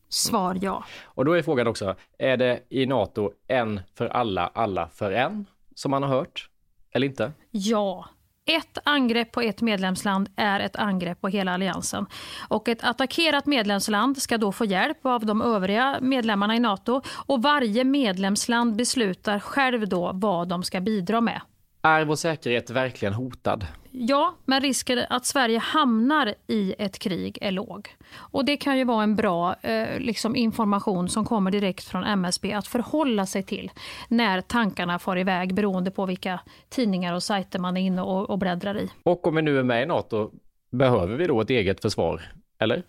[0.08, 0.84] Svar ja.
[1.02, 5.46] Och då är frågan också, är det i NATO en för alla, alla för en,
[5.74, 6.50] som man har hört?
[6.92, 7.32] Eller inte?
[7.50, 8.08] Ja
[8.56, 12.06] ett angrepp på ett medlemsland är ett angrepp på hela alliansen.
[12.48, 17.42] Och ett attackerat medlemsland ska då få hjälp av de övriga medlemmarna i Nato och
[17.42, 21.40] varje medlemsland beslutar själv då vad de ska bidra med.
[21.82, 23.66] Är vår säkerhet verkligen hotad?
[23.90, 27.96] Ja, men risken att Sverige hamnar i ett krig är låg.
[28.14, 32.52] Och Det kan ju vara en bra eh, liksom information som kommer direkt från MSB
[32.52, 33.70] att förhålla sig till
[34.08, 38.38] när tankarna far iväg beroende på vilka tidningar och sajter man är inne och, och
[38.38, 38.90] bläddrar i.
[39.02, 40.30] Och om vi nu är med i NATO,
[40.72, 42.22] behöver vi då ett eget försvar?
[42.58, 42.82] Eller?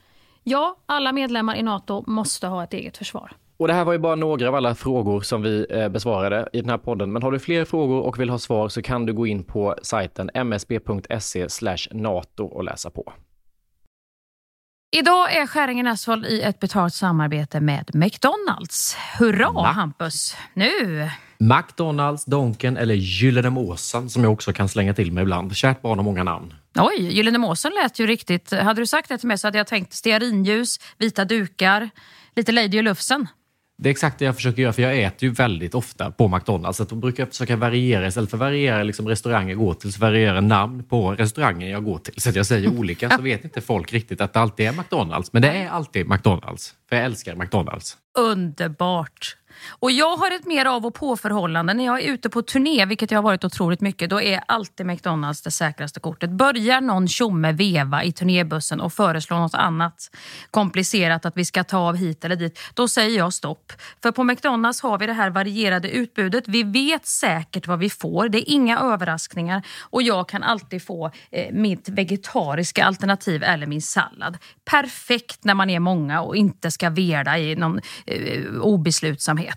[0.43, 3.32] Ja, alla medlemmar i NATO måste ha ett eget försvar.
[3.62, 6.62] Och det här var ju bara några av alla frågor som vi eh, besvarade i
[6.62, 7.12] den här podden.
[7.12, 9.76] Men har du fler frågor och vill ha svar så kan du gå in på
[9.82, 11.47] sajten msb.se
[11.91, 13.13] nato och läsa på.
[14.91, 18.97] Idag är Skäringen Asphalt i ett betalt samarbete med McDonalds.
[19.19, 19.67] Hurra Va?
[19.67, 20.36] Hampus!
[20.54, 21.10] Nu!
[21.38, 25.56] McDonalds, Donken eller Gyllene Måsen som jag också kan slänga till mig ibland.
[25.56, 26.54] Kärt barn har många namn.
[26.76, 28.52] Oj, Gyllene Måsen lät ju riktigt...
[28.52, 31.89] Hade du sagt det till mig så hade jag tänkt stearinljus, vita dukar,
[32.36, 33.28] lite Lady och Lufsen.
[33.82, 36.78] Det är exakt det jag försöker göra, för jag äter ju väldigt ofta på McDonalds.
[36.78, 39.94] Så då brukar jag försöka variera, istället för att variera liksom restauranger jag går till,
[39.94, 42.22] så variera namn på restaurangen jag går till.
[42.22, 45.34] Så att jag säger olika, så vet inte folk riktigt att det alltid är McDonalds.
[45.34, 47.98] Men det är alltid McDonalds, för jag älskar McDonalds.
[48.17, 49.38] Underbart!
[49.69, 51.74] Och jag har ett mer av och på-förhållande.
[51.74, 54.86] När jag är ute på turné, vilket jag har varit otroligt mycket, då är alltid
[54.86, 56.30] McDonalds det säkraste kortet.
[56.30, 60.12] Börjar någon tjomme veva i turnébussen och föreslår något annat
[60.52, 63.74] komplicerat att vi ska ta av hit eller dit, då säger jag stopp.
[64.04, 66.47] För på McDonalds har vi det här varierade utbudet.
[66.47, 68.30] Vi vet säkert vad vi får.
[68.30, 73.82] Det är inga överraskningar och jag kan alltid få eh, mitt vegetariska alternativ eller min
[73.82, 74.38] sallad.
[74.65, 79.51] Perfekt när man är många och inte ska vela i någon eh, obeslutsamhet.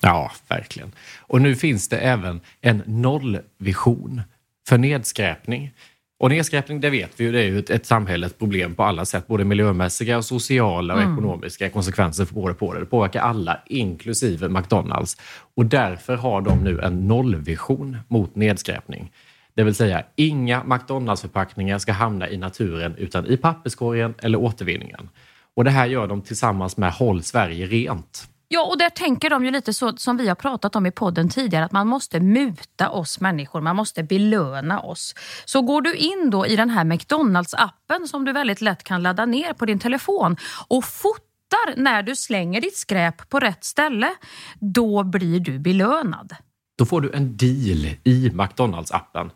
[0.00, 0.92] Ja, verkligen.
[1.18, 4.22] Och nu finns det även en nollvision
[4.68, 5.72] för nedskräpning.
[6.20, 9.04] Och nedskräpning, det vet vi ju, det är ju ett, ett samhällets problem på alla
[9.04, 9.26] sätt.
[9.26, 11.12] Både miljömässiga, och sociala och Mm.
[11.12, 12.80] ekonomiska konsekvenser på det, på det.
[12.80, 15.16] Det påverkar alla, inklusive McDonalds.
[15.54, 19.12] Och därför har de nu en nollvision mot nedskräpning.
[19.54, 25.08] Det vill säga, inga McDonalds-förpackningar ska hamna i naturen utan i papperskorgen eller återvinningen.
[25.56, 28.28] Och det här gör de tillsammans med Håll Sverige Rent.
[28.50, 31.28] Ja, och där tänker de ju lite så som vi har pratat om i podden
[31.28, 35.14] tidigare, att man måste muta oss människor, man måste belöna oss.
[35.44, 39.26] Så går du in då i den här McDonalds-appen som du väldigt lätt kan ladda
[39.26, 40.36] ner på din telefon
[40.68, 44.14] och fotar när du slänger ditt skräp på rätt ställe,
[44.60, 46.36] då blir du belönad.
[46.78, 49.30] då får du en deal i McDonalds-appen.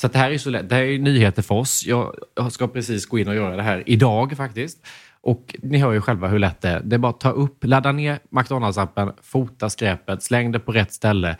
[0.00, 0.68] Så det här är så lätt.
[0.68, 1.86] Det här är nyheter för oss.
[1.86, 4.86] Jag jag ska precis gå in och göra det här idag faktiskt.
[5.24, 6.80] Och ni hör ju själva hur lätt det är.
[6.80, 10.92] Det är bara att ta upp, ladda ner McDonalds-appen, fota skräpet, släng det på rätt
[10.92, 11.36] ställe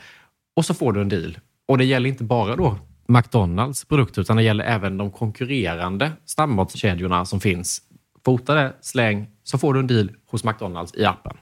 [0.57, 1.39] och så får du en deal.
[1.69, 7.25] Och det gäller inte bara då McDonalds produkter utan det gäller även de konkurrerande snabbmatskedjorna
[7.25, 7.83] som finns.
[8.25, 11.37] Fota det, släng, så får du en deal hos McDonalds i appen.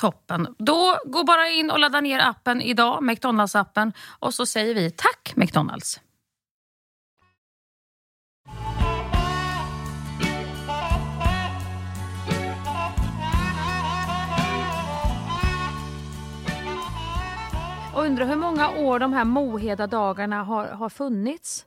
[0.00, 0.54] Toppen.
[0.58, 5.32] Då gå bara in och ladda ner appen idag, McDonalds-appen, och så säger vi tack
[5.36, 6.00] McDonalds.
[17.94, 21.66] Och undrar hur många år de här Moheda-dagarna har, har funnits.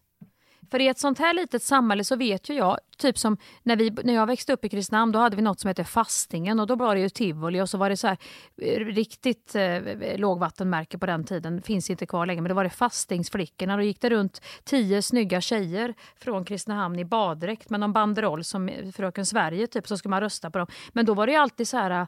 [0.72, 3.90] För i ett sånt här litet samhälle så vet ju jag, typ som när, vi,
[4.04, 6.76] när jag växte upp i Kristinehamn, då hade vi något som hette fastingen och då
[6.76, 8.18] var det ju tivoli och så var det så här
[8.62, 9.80] eh, riktigt eh,
[10.18, 13.76] lågvattenmärke på den tiden, finns inte kvar längre, men då var det fastingsflickorna.
[13.76, 18.70] Då gick det runt tio snygga tjejer från Kristinehamn i baddräkt med någon banderoll som
[18.96, 20.68] Fröken Sverige typ, så skulle man rösta på dem.
[20.94, 22.08] Men då var det ju alltid så här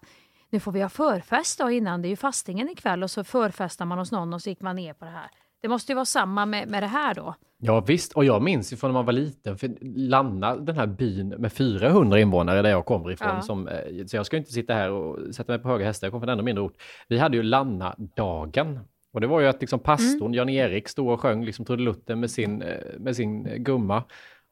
[0.49, 3.85] nu får vi ha förfest då innan, det är ju fastingen ikväll och så förfestar
[3.85, 5.27] man hos någon och så gick man ner på det här.
[5.61, 7.35] Det måste ju vara samma med, med det här då.
[7.61, 10.87] Ja visst, och jag minns ju från när man var liten, för Lanna, den här
[10.87, 13.41] byn med 400 invånare där jag kommer ifrån, Ja.
[13.41, 16.11] som, eh, så jag ska inte sitta här och sätta mig på höga hästar, jag
[16.11, 16.81] kommer från en ännu mindre ort.
[17.07, 18.79] Vi hade ju Lanna-dagen.
[19.13, 22.61] Och det var ju att liksom pastorn Jan-Erik stod och sjöng liksom trudelutten med sin,
[22.61, 24.03] eh, med sin eh, gumma.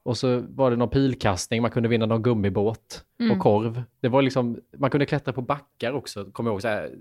[0.08, 3.84] Och så var det någon pilkastning, man kunde vinna någon gummibåt och korv.
[4.02, 6.92] Det var liksom, man kunde klättra på backar också, kommer jag ihåg, så här,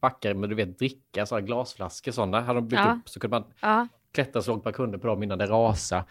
[0.00, 2.92] backar med du vet dricka, så här glasflaskor sådana, hade de byggt Ja.
[2.92, 3.88] upp så kunde man Ja.
[4.12, 6.04] klättra så långt man kunde på dem innan det rasade.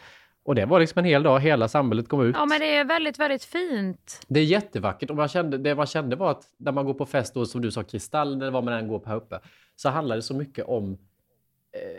[0.43, 2.35] Och det var liksom en hel dag, hela samhället kom ut.
[2.39, 4.25] ja, men det är väldigt, väldigt fint.
[4.27, 7.05] Det är jättevackert och man kände, det man kände var att när man går på
[7.05, 9.39] fest då, som du sa, Kristall eller vad man än går på här uppe,
[9.75, 10.97] så handlar det så mycket om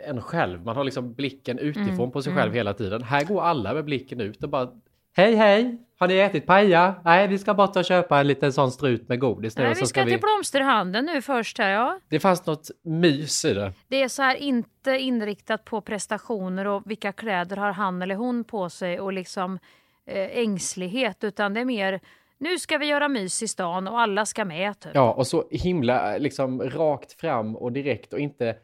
[0.05, 0.65] en själv.
[0.65, 3.03] Man har liksom blicken utifrån Mm, på sig själv hela tiden.
[3.03, 4.69] Här går alla med blicken ut och bara
[5.15, 5.77] Hej hej!
[5.99, 6.95] Har ni ätit paella?
[7.05, 9.63] Nej, vi ska bort och köpa en liten sån strut med godis nu.
[9.63, 10.11] Nej, vi ska vi...
[10.11, 11.99] till blomsterhandeln nu först här, ja.
[12.09, 13.73] Det fanns något mys i det.
[13.87, 18.43] Det är så här inte inriktat på prestationer och vilka kläder har han eller hon
[18.43, 19.59] på sig och liksom
[20.05, 21.99] eh, ängslighet, utan det är mer
[22.37, 24.79] nu ska vi göra mys i stan och alla ska med.
[24.79, 24.91] Typ.
[24.95, 28.55] Ja, och så himla liksom rakt fram och direkt och inte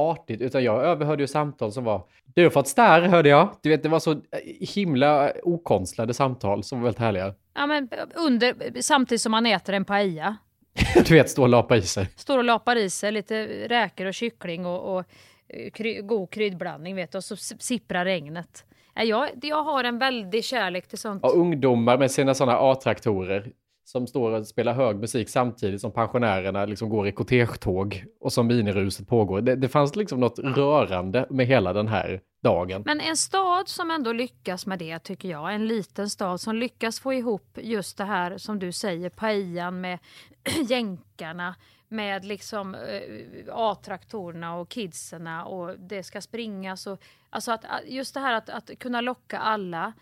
[0.00, 2.02] artigt, utan jag överhörde ju samtal som var
[2.34, 3.48] Du har fått starr hörde jag.
[3.62, 4.20] Du vet, det var så
[4.60, 7.34] himla okonstlade samtal som var väldigt härliga.
[7.54, 10.36] Ja, men under, samtidigt som man äter en paella.
[11.06, 12.08] du vet, stå och lapa i sig.
[12.16, 15.04] Står och lapar i sig lite räkor och kyckling och, och
[15.72, 18.64] kry, god kryddblandning vet du, och så sipprar regnet.
[18.94, 21.24] Jag, jag har en väldig kärlek till sånt.
[21.24, 23.52] Och ungdomar med sina sådana A-traktorer
[23.90, 28.46] som står och spelar hög musik samtidigt som pensionärerna liksom går i kortegetåg och som
[28.46, 29.40] miniruset pågår.
[29.40, 32.82] Det, det fanns liksom något rörande med hela den här dagen.
[32.86, 37.00] Men en stad som ändå lyckas med det tycker jag, en liten stad som lyckas
[37.00, 39.98] få ihop just det här som du säger, pajan med
[40.68, 41.54] jänkarna,
[41.88, 42.80] med liksom eh,
[43.52, 46.86] A-traktorerna och kidserna och det ska springas.
[46.86, 49.92] Och, alltså att, just det här att, att kunna locka alla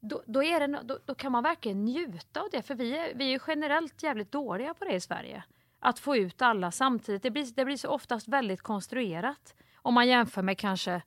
[0.00, 2.62] då, då, är det, då, då, kan man verkligen njuta av det.
[2.62, 5.44] För vi är, vi är generellt jävligt dåliga på det i Sverige.
[5.80, 7.22] Att få ut alla samtidigt.
[7.22, 9.54] Det blir, det blir så oftast väldigt konstruerat.
[9.76, 11.02] Om man jämför med kanske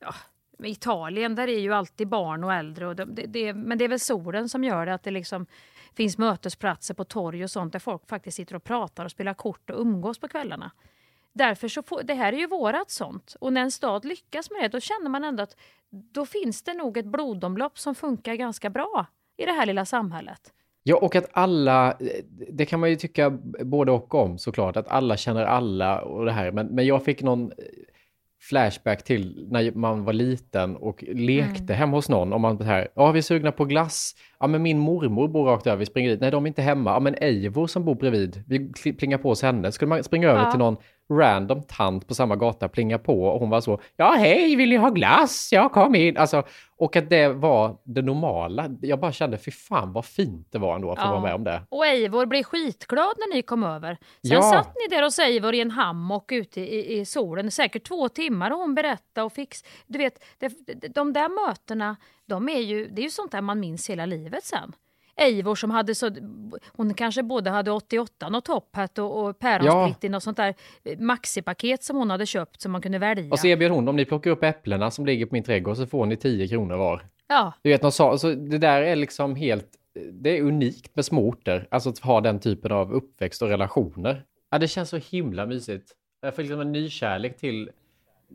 [0.00, 0.14] ja,
[0.58, 2.86] med Italien, där är ju alltid barn och äldre.
[2.86, 5.46] Och det, det, men det är väl solen som gör det, att det liksom
[5.94, 9.70] finns mötesplatser på torg och sånt där folk faktiskt sitter och pratar och spelar kort
[9.70, 10.70] och umgås på kvällarna.
[11.38, 13.36] Därför så får, det här är ju vårat sånt.
[13.40, 15.56] Och när en stad lyckas med det, då känner man ändå att
[15.90, 20.52] då finns det nog ett blodomlopp som funkar ganska bra i det här lilla samhället.
[20.82, 21.94] Ja, och att alla,
[22.50, 23.30] det kan man ju tycka
[23.64, 26.52] både och om såklart, att alla känner alla och det här.
[26.52, 27.52] Men, men jag fick någon
[28.40, 31.76] flashback till när man var liten och lekte mm.
[31.76, 32.32] hemma hos någon.
[32.32, 34.14] Om man här, ja vi är sugna på glass.
[34.40, 36.20] Ja men min mormor bor rakt över, vi springer dit.
[36.20, 36.90] Nej de är inte hemma.
[36.90, 39.72] Ja men Eivor som bor bredvid, vi plingar på hos henne.
[39.72, 40.50] Skulle man springa över ja.
[40.50, 40.76] till någon
[41.10, 44.76] random tant på samma gata plinga på och hon var så Ja hej, vill ni
[44.76, 45.48] ha glass?
[45.52, 46.16] Ja kom in.
[46.16, 46.42] Alltså,
[46.76, 48.70] och att det var det normala.
[48.80, 51.10] Jag bara kände fy fan vad fint det var ändå att få ja.
[51.10, 51.62] vara med om det.
[51.68, 53.98] Och Eivor blev skitglad när ni kom över.
[54.22, 54.42] Sen ja.
[54.42, 58.50] satt ni där hos Eivor i en hammock ute i, i, solen, säkert två timmar
[58.50, 59.64] och hon berättade och fix.
[59.86, 60.48] Du vet, det,
[60.94, 64.44] de där mötena, de är ju, det är ju sånt där man minns hela livet
[64.44, 64.72] sen.
[65.18, 66.10] Eivor som hade så,
[66.76, 70.06] hon kanske både hade 88 och Top Hat och, och päronsplitt ja.
[70.06, 70.54] i något sånt där
[70.84, 73.30] eh, maxipaket som hon hade köpt som man kunde välja.
[73.30, 75.86] Och så erbjöd hon, om ni plockar upp äpplena som ligger på min trädgård så
[75.86, 77.02] får ni 10 kronor var.
[77.28, 77.52] Ja.
[77.62, 79.68] Du vet, någon sa, alltså, det där är liksom helt,
[80.12, 84.24] det är unikt med små orter, alltså att ha den typen av uppväxt och relationer.
[84.50, 85.92] Ja, det känns så himla mysigt.
[86.20, 87.70] Jag får liksom en nykärlek till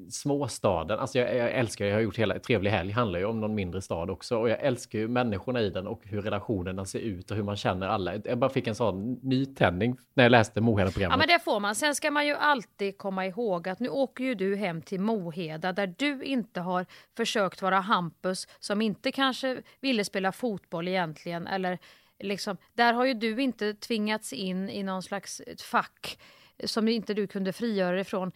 [0.09, 0.99] småstaden.
[0.99, 3.81] Alltså jag, jag älskar, jag har gjort hela Trevlig helg, handlar ju om någon mindre
[3.81, 7.37] stad också och jag älskar ju människorna i den och hur relationerna ser ut och
[7.37, 8.15] hur man känner alla.
[8.15, 11.13] Jag bara fick en sån nytändning när jag läste Moheda-programmet.
[11.13, 11.75] Ja men det får man.
[11.75, 15.73] Sen ska man ju alltid komma ihåg att nu åker ju du hem till Moheda
[15.73, 16.85] där du inte har
[17.17, 21.79] försökt vara Hampus som inte kanske ville spela fotboll egentligen eller
[22.19, 26.17] liksom, där har ju du inte tvingats in i någon slags fack
[26.63, 28.31] som inte du kunde frigöra dig från.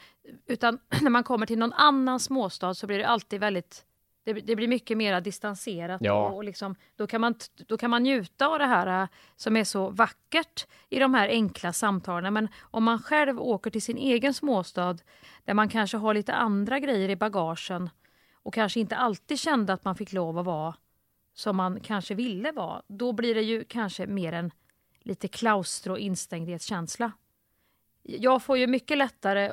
[0.46, 3.84] Utan när man kommer till någon annan småstad så blir det alltid väldigt
[4.24, 6.28] det, det blir mycket mer distanserat ja.
[6.28, 7.36] och, och liksom, då, kan man,
[7.68, 11.30] då kan man njuta av det här äh, som är så vackert i de här
[11.30, 12.34] enkla samtalen.
[12.34, 14.98] Men om man själv åker till sin egen småstad
[15.46, 17.90] där man kanske har lite andra grejer i bagagen
[18.34, 20.76] och kanske inte alltid kände att man fick lov att vara
[21.34, 24.52] som man kanske ville vara, då blir det ju kanske mer en
[25.00, 27.12] lite klaustro instängdhetskänsla
[28.08, 29.52] jag får ju mycket lättare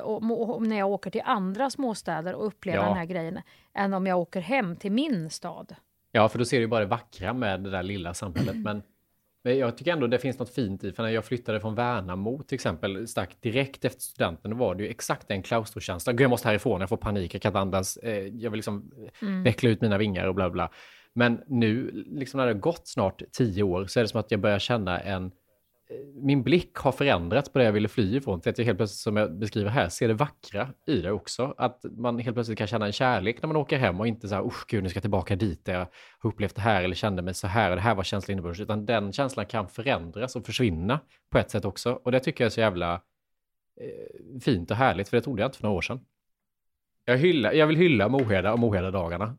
[0.59, 2.87] när jag åker till andra småstäder och upplever ja.
[2.87, 3.41] den här grejen
[3.73, 5.75] än om jag åker hem till min stad.
[6.11, 8.55] Ja, för då ser du bara det vackra med det där lilla samhället.
[8.55, 8.83] Men,
[9.43, 12.43] men jag tycker ändå det finns något fint i, för när jag flyttade från Värnamo
[12.43, 16.17] till exempel, stack direkt efter studenten, då var det ju exakt den klaustrokänslan.
[16.17, 18.91] Jag måste härifrån, jag får panik, jag kan inte andas, eh, jag vill liksom
[19.21, 19.43] mm.
[19.43, 20.69] veckla ut mina vingar och bla bla.
[21.13, 24.31] Men nu, liksom när det har gått snart tio år, så är det som att
[24.31, 25.31] jag börjar känna en
[26.15, 28.99] min blick har förändrats på det jag ville fly ifrån till att jag helt plötsligt,
[28.99, 31.53] som jag beskriver här, ser det vackra i det också.
[31.57, 34.35] Att man helt plötsligt kan känna en kärlek när man åker hem och inte så
[34.35, 35.87] här, usch gud, nu ska jag tillbaka dit där jag
[36.19, 38.59] har upplevt det här eller kände mig så här och det här var känslan innebörd.
[38.59, 40.99] utan den känslan kan förändras och försvinna
[41.31, 41.91] på ett sätt också.
[42.03, 42.93] Och det tycker jag är så jävla
[43.81, 45.99] eh, fint och härligt, för det trodde jag inte för några år sedan.
[47.05, 49.37] Jag, hylla, jag vill hylla Moheda och Moheda-dagarna.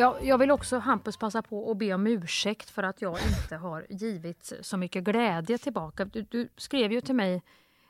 [0.00, 3.56] Jag, jag vill också, Hampus, passa på att be om ursäkt för att jag inte
[3.56, 6.04] har givit så mycket glädje tillbaka.
[6.04, 7.42] Du, du skrev ju till mig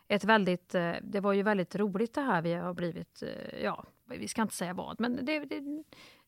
[0.08, 3.84] ett väldigt, eh, det var ju väldigt roligt det här vi har blivit, eh, ja,
[4.04, 5.60] vi ska inte säga vad, men det, det,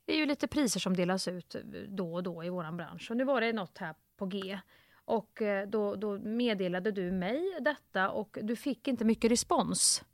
[0.05, 3.11] det är ju lite priser som delas ut eh, då och då i våran bransch.
[3.11, 4.59] Och nu var det något här på G.
[5.05, 10.05] Och då, då meddelade du mig detta och du fick inte mycket respons.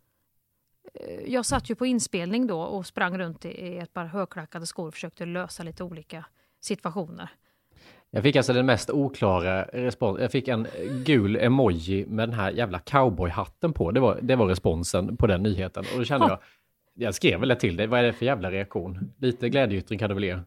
[0.95, 4.89] Eh, Jag satt ju på inspelning då och sprang runt i ett par högklackade skor
[4.89, 6.25] och försökte lösa lite olika
[6.61, 7.29] situationer.
[8.11, 10.23] Jag fick alltså den mest oklara responsen.
[10.23, 10.67] Jag fick en
[11.05, 13.91] gul emoji med den här jävla cowboyhatten på.
[13.91, 15.85] Det var, det var responsen på den nyheten.
[15.93, 16.39] Och då kände jag,
[16.95, 19.13] jag skrev väl det till dig, vad är det för jävla reaktion?
[19.19, 20.39] Lite glädjeyttring kan du väl ge?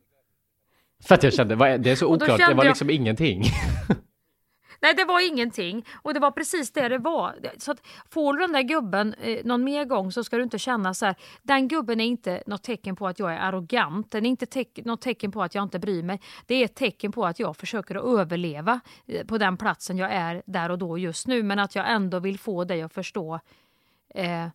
[1.04, 3.44] För att jag kände, är, det är så oklart, det var jag- liksom ingenting.
[4.82, 5.86] Nej, det var ingenting.
[6.02, 7.36] Och det var precis det det var.
[7.58, 10.60] Så att får du den där gubben eh, någon mer gång så ska du inte
[10.60, 11.16] känna så här.
[11.42, 14.12] Den gubben är inte något tecken på att jag är arrogant.
[14.12, 16.22] Den är inte teck- något tecken på att jag inte bryr mig.
[16.46, 20.12] Det är ett tecken på att jag försöker att överleva eh, på den platsen jag
[20.14, 21.44] är där och då just nu.
[21.44, 23.40] Men att jag ändå vill få dig att förstå
[24.16, 24.48] eh,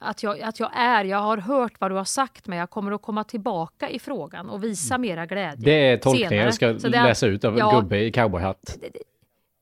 [0.00, 2.92] att jag, att jag är, jag har hört vad du har sagt men jag kommer
[2.92, 5.52] att komma tillbaka i frågan och visa mera glädje.
[5.52, 5.62] Mm.
[5.64, 7.80] Det är tolkningen jag ska läsa ut av Ja.
[7.80, 8.78] gubbe i cowboyhatt.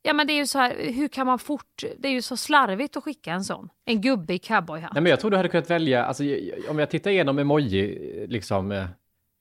[0.03, 2.37] Ja men det är ju så här, hur kan man fort, det är ju så
[2.37, 3.69] slarvigt att skicka en sån.
[3.85, 4.95] En gubbe i cowboyhatt.
[4.95, 6.23] Nej, men jag tror du hade kunnat välja, alltså,
[6.69, 8.85] om jag tittar igenom emoji, liksom, eh,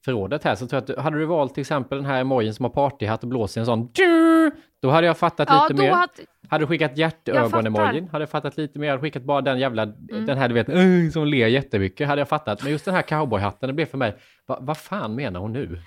[0.05, 2.53] förrådet här, så tror jag att du, hade du valt till exempel den här emojin
[2.53, 3.89] som har partyhatt och blåser en sån,
[4.82, 5.91] då hade jag fattat Ja, lite mer.
[5.91, 6.07] hade-
[6.49, 7.97] Hade du skickat hjärtögon-emojin.
[7.97, 8.09] Mm.
[8.12, 8.89] hade jag fattat lite mer.
[8.89, 12.64] Hade skickat bara den jävla, den här du vet, som ler jättemycket, hade jag fattat.
[12.64, 14.16] Men just den här cowboyhatten, det blev för mig,
[14.47, 15.80] va, vad fan menar hon nu?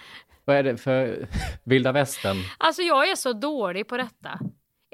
[0.45, 1.27] Vad är det för
[1.65, 2.37] vilda västern?
[2.59, 4.39] Alltså jag är så dålig på detta.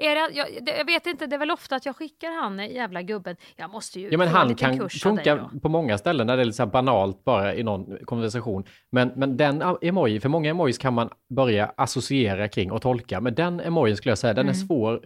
[0.01, 2.59] Är det, jag, det, jag vet inte, det är väl ofta att jag skickar han
[2.59, 3.35] eh, jävla gubben.
[3.55, 6.55] Jag måste ju Ja, men han kan funka på många ställen när det är lite
[6.55, 8.63] så här banalt bara i någon konversation.
[8.89, 13.21] Men, men den emoji, för många emojis kan man börja associera kring och tolka.
[13.21, 14.67] Men den emojin skulle jag säga, den är Mm.
[14.67, 15.01] svår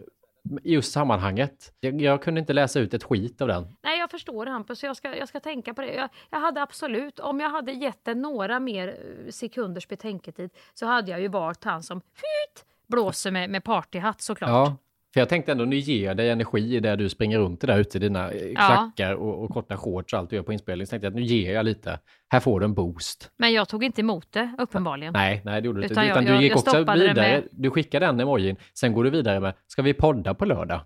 [0.64, 1.74] i just sammanhanget.
[1.80, 3.68] Jag, jag kunde inte läsa ut ett skit av den.
[3.84, 5.94] Nej, jag förstår Hampus, jag ska, jag ska tänka på det.
[5.94, 10.86] Jag, jag hade absolut, om jag hade gett den några mer eh, sekunders betänketid så
[10.86, 14.50] hade jag ju valt han som fyt, blåser med, med partyhatt såklart.
[14.50, 14.78] Ja,
[15.16, 17.68] för jag tänkte ändå, nu ger jag dig energi i det du springer runt i
[17.68, 18.52] där ute i dina eh, Ja.
[18.68, 20.88] klackar och, och korta shorts och allt du gör på inspelning.
[20.88, 22.00] Så tänkte jag att nu ger jag lite.
[22.30, 23.32] Här får du en boost.
[23.38, 25.14] Men jag tog inte emot det, uppenbarligen.
[25.14, 25.94] Nej, nej det gjorde du inte.
[25.94, 27.44] Utan jag- Utan du jag- gick jag också vidare.
[27.52, 30.82] Du skickar den emojin, sen går du vidare med, ska vi podda på lördag?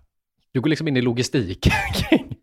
[0.52, 1.60] Du går liksom in i logistik
[1.94, 2.36] kring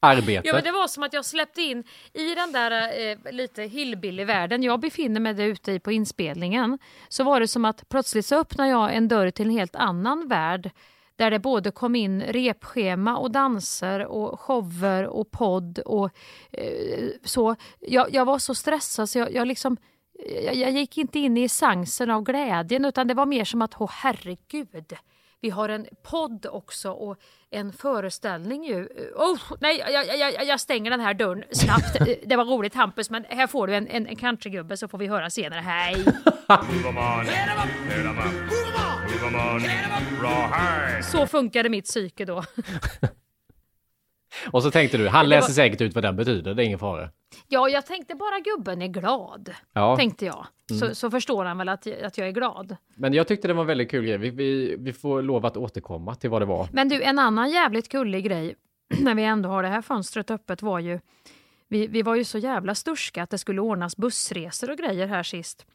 [0.00, 0.44] arbetet.
[0.46, 2.70] Ja, men det var som att jag släppte in i den där
[3.10, 6.78] eh, lite hillbilly-världen jag befinner mig där ute i på inspelningen.
[7.08, 10.28] Så var det som att plötsligt så öppnade jag en dörr till en helt annan
[10.28, 10.70] värld.
[11.16, 16.10] Där det både kom in repschema och danser och shower och podd och
[16.50, 17.56] eh, så.
[17.80, 19.76] Jag, jag var så stressad så jag, jag liksom
[20.44, 23.74] jag, jag gick inte in i essensen av glädjen utan det var mer som att,
[23.78, 24.96] åh herregud,
[25.42, 27.18] vi har en podd också och
[27.50, 28.88] en föreställning ju.
[29.14, 31.96] Oh, nej, jag, jag, jag, jag stänger den här dörren snabbt.
[32.26, 35.06] Det var roligt Hampus, men här får du en, en, en countrygubbe så får vi
[35.06, 35.60] höra senare.
[35.60, 36.04] Hej!
[41.02, 42.44] Så funkade mitt psyke då.
[44.52, 46.78] Och så tänkte du, han läser var- säkert ut vad den betyder, det är ingen
[46.78, 47.08] fara.
[47.48, 49.50] Ja, jag tänkte bara gubben är glad.
[49.72, 49.96] Ja.
[49.96, 50.46] Tänkte jag.
[50.78, 50.94] Så, Mm.
[50.94, 52.76] så förstår han väl att, jag- att jag är glad.
[52.96, 54.18] Men jag tyckte det var en väldigt kul grej.
[54.18, 56.68] Vi, vi, vi får lov att återkomma till vad det var.
[56.72, 58.54] Men du, en annan jävligt gullig grej
[59.00, 61.00] när vi ändå har det här fönstret öppet var ju
[61.68, 65.22] vi, vi var ju så jävla sturska att det skulle ordnas bussresor och grejer här
[65.22, 65.66] sist.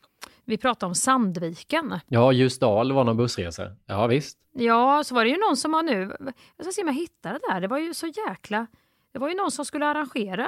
[0.45, 1.99] Vi pratade om Sandviken.
[2.07, 3.71] Ja, Ljusdal var någon bussresa.
[3.85, 4.37] Ja, visst.
[4.53, 6.15] Ja, så var det ju någon som har nu,
[6.57, 8.67] jag ska se om jag hittar det där, det var ju så jäkla,
[9.11, 10.47] det var ju någon som skulle arrangera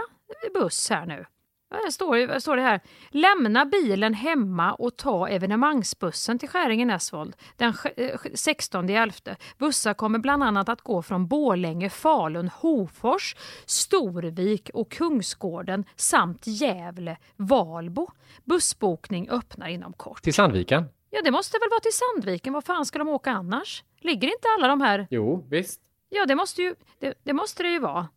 [0.53, 1.26] buss här nu.
[1.70, 7.72] Det står, står det här, lämna bilen hemma och ta evenemangsbussen till Skäringen Esvold den
[7.74, 9.13] sj- eh, 16 11.
[9.57, 17.17] Bussar kommer bland annat att gå från Borlänge, Falun, Hofors, Storvik och Kungsgården samt Gävle,
[17.36, 18.07] Valbo.
[18.43, 20.22] Bussbokning öppnar inom kort.
[20.22, 20.86] Till Sandviken.
[21.09, 22.53] Ja, det måste väl vara till Sandviken.
[22.53, 23.84] Var fan ska de åka annars?
[24.01, 25.07] Ligger inte alla de här...
[25.09, 25.82] Jo, visst.
[26.09, 28.07] Ja, det måste, ju, det, det måste det ju vara.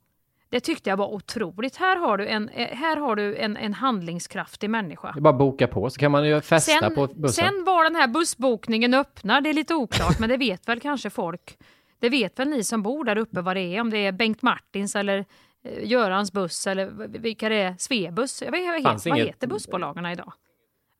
[0.52, 1.76] Det tyckte jag var otroligt.
[1.76, 5.12] Här har du en, eh, här har du en, en handlingskraftig människa.
[5.12, 7.44] Det är bara boka på så kan man ju festa Sen, på bussen.
[7.44, 11.10] sen var den här bussbokningen öppnar, det är lite oklart, men det vet väl kanske
[11.10, 11.58] folk.
[11.98, 14.42] Det vet väl ni som bor där uppe vad det är, om det är Bengt
[14.42, 15.24] Martins eller
[15.64, 18.42] eh, Görans buss eller vilka det är, Svebus.
[18.42, 20.32] Jag vet, vad, Fanns heter, vad inget- heter bussbolagen idag?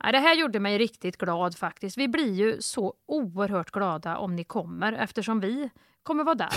[0.03, 1.98] Ja, det här gjorde mig riktigt glad faktiskt.
[1.98, 5.70] Vi blir ju så oerhört glada om ni kommer eftersom vi
[6.03, 6.53] kommer vara där.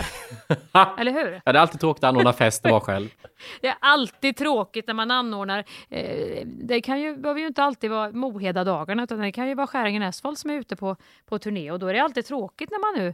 [0.99, 1.41] Eller hur?
[1.45, 3.09] Ja, det är alltid tråkigt att anordna fest och vara själv.
[3.61, 7.89] Det är alltid tråkigt när man anordnar, eh, det kan ju, behöver ju inte alltid
[7.91, 11.71] vara Moheda-dagarna utan det kan ju vara Skäringen Esvold som är ute på, på turné
[11.71, 13.13] och då är det alltid tråkigt när man nu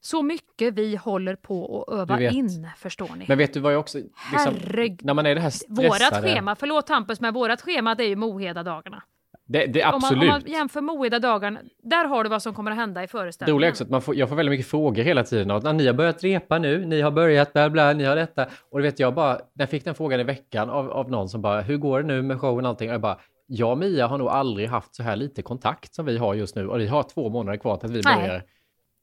[0.00, 3.24] så mycket vi håller på att öva in, förstår ni.
[3.28, 3.98] Men vet du vad jag också...
[3.98, 5.04] Liksom, Herregud.
[5.04, 5.88] när man är det här stressade...
[5.88, 9.02] Vårat schema, förlåt Hampus, men vårat schema det är ju Moheda-dagarna.
[9.46, 10.22] Det, det, Om man, absolut.
[10.22, 13.56] om man jämför Moheda-dagarna, där har du vad som kommer att hända i Det föreställningen.
[13.56, 15.50] roliga är också att man får, jag får väldigt mycket frågor hela tiden.
[15.50, 18.46] Att ni har börjat repa nu, ni har börjat bla bla, ni har detta.
[18.70, 21.60] Och vet, jag bara, jag fick den frågan i veckan av, av någon som bara,
[21.60, 22.88] hur går det nu med showen och allting?
[22.88, 26.06] Och jag bara, jag och Mia har nog aldrig haft så här lite kontakt som
[26.06, 26.68] vi har just nu.
[26.68, 28.42] Och vi har två månader kvar till att vi Nej.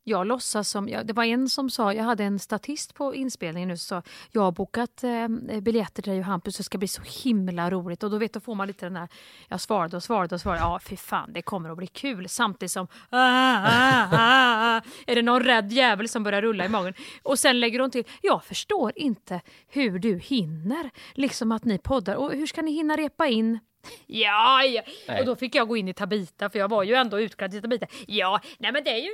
[0.04, 3.70] Jag låtsas som, jag, det var en som sa, jag hade en statist på inspelningen
[3.70, 5.28] nu som sa, jag har bokat eh,
[5.62, 8.04] biljetter till dig och Hampus, det ska bli så himla roligt.
[8.04, 9.08] Och då vet du, får man lite den där,
[9.48, 12.30] jag svarade och svarade och svarade, ja fy fan det kommer att bli kul.
[12.30, 16.66] Samtidigt som, ah ah, ah, ah, ah, är det någon rädd jävel som börjar rulla
[16.66, 16.94] i magen.
[17.24, 22.16] Och sen lägger hon till, jag förstår inte hur du hinner, liksom att ni poddar,
[22.16, 23.60] och hur ska ni hinna repa in
[24.08, 24.82] Ja, ja.
[25.08, 25.20] Nej.
[25.20, 27.62] och då fick jag gå in i Tabita för jag var ju ändå utklädd till
[27.62, 27.88] Tabita.
[28.08, 29.10] Ja, nej men det är ju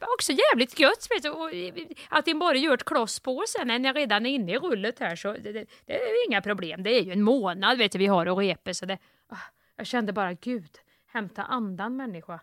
[0.00, 1.30] också jävligt gött vet du.
[1.30, 1.50] Och,
[2.08, 5.32] att bara gör ett klossspår sen när jag redan är inne i rullet här så
[5.32, 6.82] det, det, det är inga problem.
[6.82, 8.98] Det är ju en månad vet du vi har att repa så det,
[9.28, 9.36] ah,
[9.76, 10.70] jag kände bara gud,
[11.06, 12.40] hämta andan människa.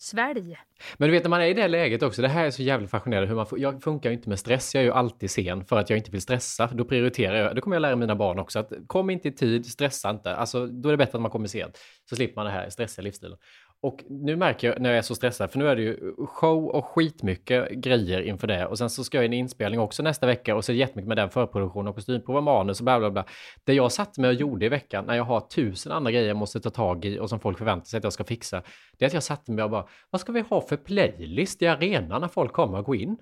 [0.00, 0.58] Svälj.
[0.96, 2.62] Men du vet när man är i det här läget också, det här är så
[2.62, 5.64] jävla fascinerande hur man jag funkar ju inte med stress, jag är ju alltid sen
[5.64, 6.66] för att jag inte vill stressa.
[6.72, 9.66] Då prioriterar jag, det kommer jag lära mina barn också, att kom inte i tid,
[9.66, 10.36] stressa inte.
[10.36, 11.78] Alltså då är det bättre att man kommer sent,
[12.10, 13.38] så slipper man det här stressiga livsstilen.
[13.80, 16.66] Och nu märker jag när jag är så stressad, för nu är det ju show
[16.66, 18.66] och skitmycket grejer inför det.
[18.66, 21.08] Och sen så ska jag en inspelning också nästa vecka och så är det jättemycket
[21.08, 23.24] med den förproduktionen och kostymprov och manus och bla bla bla.
[23.64, 26.36] Det jag satte mig och gjorde i veckan när jag har tusen andra grejer jag
[26.36, 28.62] måste ta tag i och som folk förväntar sig att jag ska fixa.
[28.98, 31.66] Det är att jag satte mig och bara, vad ska vi ha för playlist i
[31.66, 33.16] arenan när folk kommer och går in?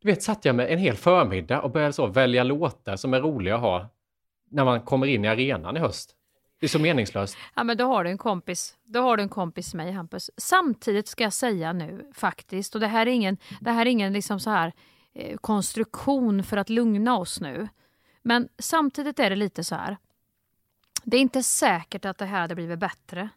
[0.00, 3.20] Du vet, satt jag med en hel förmiddag och började så välja låtar som är
[3.20, 3.90] roliga att ha
[4.50, 6.16] när man kommer in i arenan i höst.
[6.64, 7.36] Det är så meningslöst.
[7.54, 8.76] Ja, men då har du en kompis.
[8.84, 10.30] Då har du en kompis med mig, Hampus.
[10.36, 14.12] Samtidigt ska jag säga nu faktiskt, och det här är ingen, det här är ingen
[14.12, 14.72] liksom så här
[15.14, 17.68] eh, konstruktion för att lugna oss nu.
[18.22, 19.96] Men samtidigt är det lite så här.
[21.02, 23.28] Det är inte säkert att det här hade blivit bättre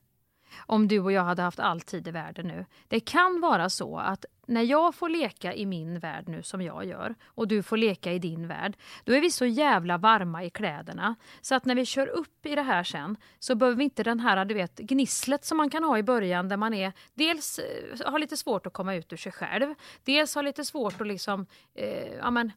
[0.59, 2.65] om du och jag hade haft all tid i världen nu.
[2.87, 6.85] Det kan vara så att när jag får leka i min värld nu som jag
[6.85, 10.49] gör och du får leka i din värld, då är vi så jävla varma i
[10.49, 14.03] kläderna så att när vi kör upp i det här sen så behöver vi inte
[14.03, 17.59] den här du vet, gnisslet som man kan ha i början där man är dels
[17.59, 21.07] eh, har lite svårt att komma ut ur sig själv, dels har lite svårt att
[21.07, 21.45] liksom,
[21.75, 22.51] eh, ja men,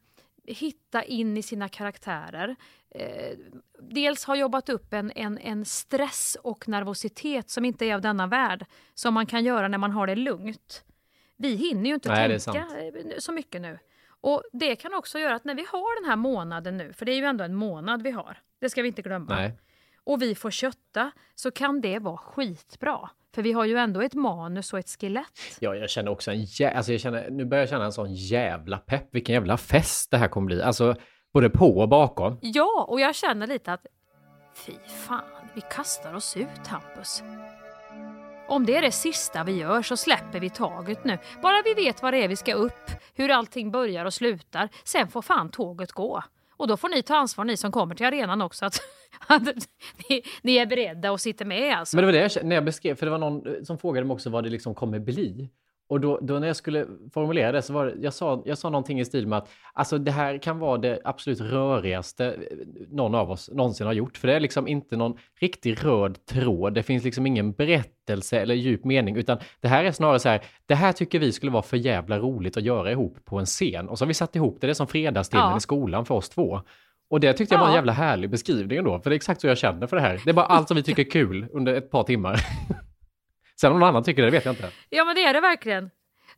[0.45, 2.57] hitta in i sina karaktärer.
[2.95, 3.39] Eh,
[3.81, 8.27] dels har jobbat upp en, en, en stress och nervositet som inte är av denna
[8.27, 10.85] värld, som man kan göra när man har det lugnt.
[11.37, 13.79] Vi hinner ju inte Nej, tänka eh, så mycket nu.
[14.21, 17.13] Och Det kan också göra att när vi har den här månaden nu, för det
[17.13, 19.35] är ju ändå en månad vi har, det ska vi inte glömma.
[19.35, 19.59] Nej.
[20.11, 23.11] Och vi får kötta, så kan det vara skitbra.
[23.35, 25.57] För vi har ju ändå ett manus och ett skelett.
[25.61, 26.71] Ja, jag känner också en jä...
[26.71, 29.09] alltså jag känner, nu börjar jag känna en sån jävla pepp.
[29.15, 30.63] Vilken jävla fest det här kommer bli.
[30.63, 30.95] Alltså,
[31.33, 32.39] både på och bakom.
[32.43, 33.87] Ja, och jag känner lite att
[34.55, 34.73] fy
[35.07, 37.23] fan, vi kastar oss ut Hampus.
[38.49, 41.19] Om det är det sista vi gör så släpper vi taget nu.
[41.43, 44.69] Bara vi vet vad det är vi ska upp, hur allting börjar och slutar.
[44.85, 46.23] Sen får fan tåget gå.
[46.61, 48.81] Och då får ni ta ansvar, ni som kommer till arenan också, att,
[49.27, 49.43] att
[50.09, 51.97] ni, ni är beredda och sitter med alltså.
[51.97, 53.79] Men det var det jag kände, när jag beskrev, för det var någon eh, som
[53.79, 55.51] frågade mig också vad det liksom kommer bli.
[55.91, 58.71] Och då, då när jag skulle formulera det så var det, jag sa, jag sa
[58.71, 62.37] någonting i stil med att alltså det här kan vara det absolut rörigaste
[62.89, 64.17] någon av oss någonsin har gjort.
[64.17, 66.75] För det är liksom inte någon riktig röd tråd.
[66.75, 70.43] Det finns liksom ingen berättelse eller djup mening, utan det här är snarare så här,
[70.67, 73.89] det här tycker vi skulle vara för jävla roligt att göra ihop på en scen.
[73.89, 75.57] Och så har vi satt ihop det, det är som fredagstimmen Ja.
[75.57, 76.61] i skolan för oss två.
[77.11, 79.47] Och det tyckte jag var en jävla härlig beskrivning ändå, för det är exakt så
[79.47, 80.21] jag känner för det här.
[80.25, 82.41] Det är bara allt som vi tycker är kul under ett par timmar.
[83.61, 84.71] Sen om någon annan tycker det, det vet jag inte.
[84.91, 85.91] Ja men det är det verkligen.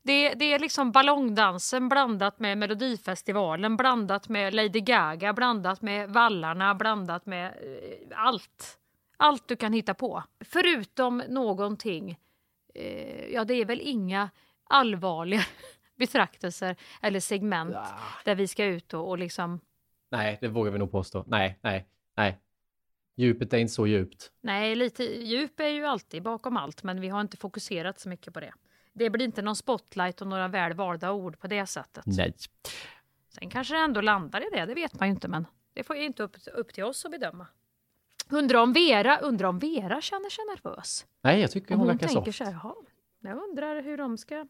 [0.03, 6.75] Det, det är liksom ballongdansen blandat med Melodifestivalen, blandat med Lady Gaga, blandat med Vallarna,
[6.75, 8.79] blandat med eh, allt.
[9.17, 10.23] Allt du kan hitta på.
[10.45, 12.19] Förutom någonting,
[12.75, 14.31] eh, ja det är väl inga
[14.65, 15.43] allvarliga
[15.99, 17.77] betraktelser eller segment
[18.25, 19.61] där vi ska ut och, och liksom,
[20.11, 21.25] Nej, det vågar vi nog påstå.
[21.27, 22.39] Nej, nej, nej.
[23.17, 24.31] Djupet är inte så djupt.
[24.41, 28.35] nej lite djup är ju alltid bakom allt men vi har inte fokuserat så mycket
[28.35, 28.53] på det.
[28.93, 32.05] Det blir inte någon spotlight och några väl valda ord på det sättet.
[32.07, 32.35] Nej.
[33.29, 35.97] Sen kanske det ändå landar i det, det vet man ju inte men det får
[35.97, 37.47] ju inte upp, upp till oss att bedöma.
[38.31, 41.07] Undrar om Vera, undrar om Vera känner sig nervös?
[41.21, 42.35] Nej, jag tycker hon, hon verkar soft.
[42.35, 42.75] så här, "Jaha,
[43.21, 44.47] jag undrar hur de ska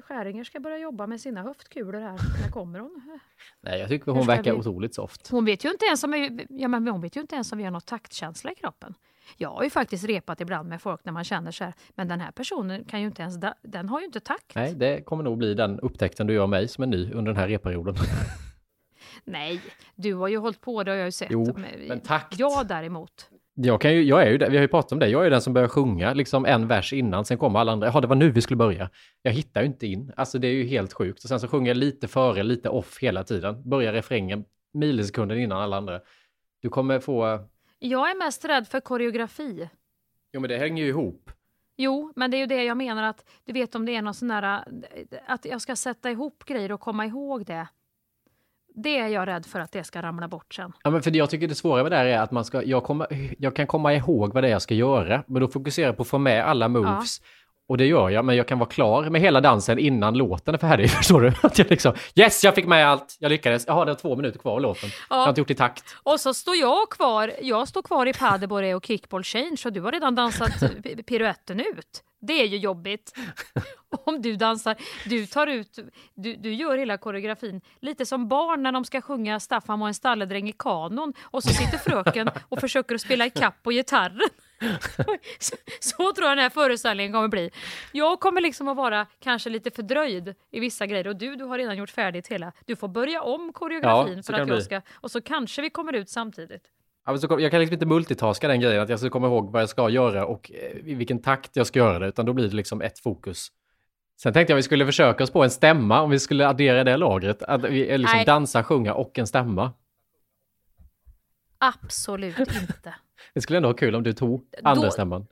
[0.00, 2.18] Skäringer ska börja jobba med sina höftkulor här.
[2.42, 3.18] När kommer hon?
[3.60, 5.28] Nej, jag tycker hon verkar vi- otroligt soft.
[5.28, 7.58] Hon vet ju inte ens om vi, ja, men hon vet ju inte ens om
[7.58, 8.94] vi har något taktkänsla i kroppen.
[9.36, 12.20] Jag har ju faktiskt repat ibland med folk när man känner så här, men den
[12.20, 14.54] här personen kan ju inte ens, da- den har ju inte takt.
[14.54, 17.40] Nej, det kommer nog bli den upptäckten du gör mig som är ny under den
[17.40, 17.94] här reperioden.
[19.24, 19.60] Nej,
[19.94, 21.28] du har ju hållit på, det har jag ju sett.
[21.30, 21.56] Jo,
[21.88, 22.38] men takt.
[22.38, 23.30] Jag däremot.
[23.54, 25.24] Jag, kan ju, jag är ju där, vi har ju pratat om det, jag är
[25.24, 27.86] ju den som börjar sjunga liksom en vers innan, sen kommer alla andra.
[27.86, 28.90] Jaha, det var nu vi skulle börja.
[29.22, 30.12] Jag hittar ju inte in.
[30.16, 31.24] Alltså det är ju helt sjukt.
[31.24, 33.70] Och sen så sjunger jag lite före, lite off hela tiden.
[33.70, 36.00] Börjar refrängen millisekunden innan alla andra.
[36.62, 37.48] Du kommer få...
[37.78, 39.68] Jag är mest rädd för koreografi.
[40.32, 41.30] Jo, men det hänger ju ihop.
[41.76, 44.14] Jo, men det är ju det jag menar att du vet om det är någon
[44.14, 44.64] sån där
[45.26, 47.68] att jag ska sätta ihop grejer och komma ihåg det.
[48.74, 50.72] Det är jag rädd för att det ska ramla bort sen.
[50.84, 52.62] Ja, men för det jag tycker det svåra med det här är att man ska,
[52.62, 53.06] jag, kommer,
[53.38, 56.02] jag kan komma ihåg vad det är jag ska göra, men då fokuserar jag på
[56.02, 57.20] att få med alla moves.
[57.68, 60.58] Och det gör jag, men jag kan vara klar med hela dansen innan låten är
[60.58, 60.90] färdig.
[60.90, 61.32] Förstår du?
[61.42, 63.64] Att jag liksom, yes, jag fick med allt, jag lyckades.
[63.66, 64.90] Jaha, det har två minuter kvar av låten.
[65.10, 65.84] Jag har inte gjort i takt.
[66.02, 69.80] Och så står jag kvar, jag står kvar i padelboré och kickball change och du
[69.80, 70.50] har redan dansat
[70.84, 72.02] pi- piruetten ut.
[72.20, 73.12] Det är ju jobbigt.
[74.04, 74.76] Om du dansar,
[75.06, 75.78] du tar ut,
[76.14, 79.94] du, du gör hela koreografin lite som barn när de ska sjunga Staffan var en
[79.94, 84.28] stalledräng i kanon och så sitter fröken och försöker att spela ikapp på gitarren.
[85.38, 87.50] Så, så tror jag den här föreställningen kommer bli.
[87.92, 91.58] Jag kommer liksom att vara kanske lite fördröjd i vissa grejer och du, du har
[91.58, 92.52] redan gjort färdigt hela.
[92.66, 95.70] Du får börja om koreografin Ja, så för att jag ska, och så kanske vi
[95.70, 96.62] kommer ut samtidigt.
[97.20, 99.68] Så jag kan liksom inte multitaska den grejen, att jag ska komma ihåg vad jag
[99.68, 102.56] ska göra och eh, i vilken takt jag ska göra det, utan då blir det
[102.56, 103.48] liksom ett fokus.
[104.22, 106.96] Sen tänkte jag vi skulle försöka oss på en stämma, om vi skulle addera det
[106.96, 107.42] lagret.
[107.42, 108.24] Att vi liksom Nej.
[108.24, 109.72] dansa, sjunga och en stämma.
[111.58, 112.94] Absolut inte.
[113.34, 115.26] Det skulle ändå vara kul om du tog andra stämman.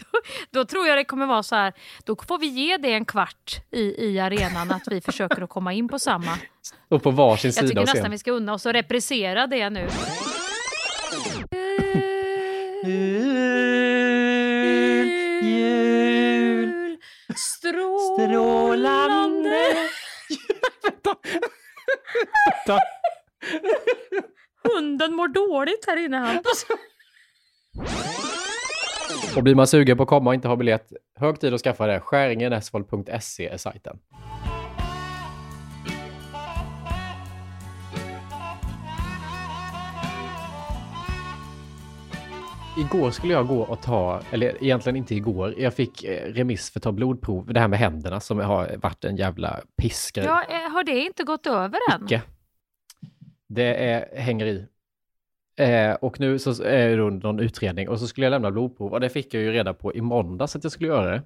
[0.50, 1.72] Då tror jag det kommer vara så här,
[2.04, 5.72] då får vi ge det en kvart i, i arenan att vi försöker att komma
[5.72, 6.38] in på samma.
[6.88, 9.70] Och på varsin Jag sida tycker av nästan vi ska unna oss att reprisera det
[9.70, 9.88] nu.
[18.16, 19.76] Strålande.
[24.62, 26.66] Hunden mår dåligt här inne Hampus.
[29.36, 31.86] Och blir man sugen på att komma och inte ha biljett, hög tid att skaffa
[31.86, 32.00] det.
[32.00, 33.98] Skäringenesvold.se är sajten.
[42.78, 46.78] Igår skulle jag gå och ta, eller egentligen inte igår, jag fick eh, remiss för
[46.78, 47.52] att ta blodprov.
[47.52, 50.24] Det här med händerna som har varit en jävla pissgrej.
[50.26, 52.04] Ja, eh, har det inte gått över än?
[52.04, 52.22] Icke.
[53.48, 54.66] Det är, hänger i.
[55.58, 58.92] Eh, och nu så är det då någon utredning och så skulle jag lämna blodprov
[58.92, 61.22] och det fick jag ju reda på i måndags att jag skulle göra det.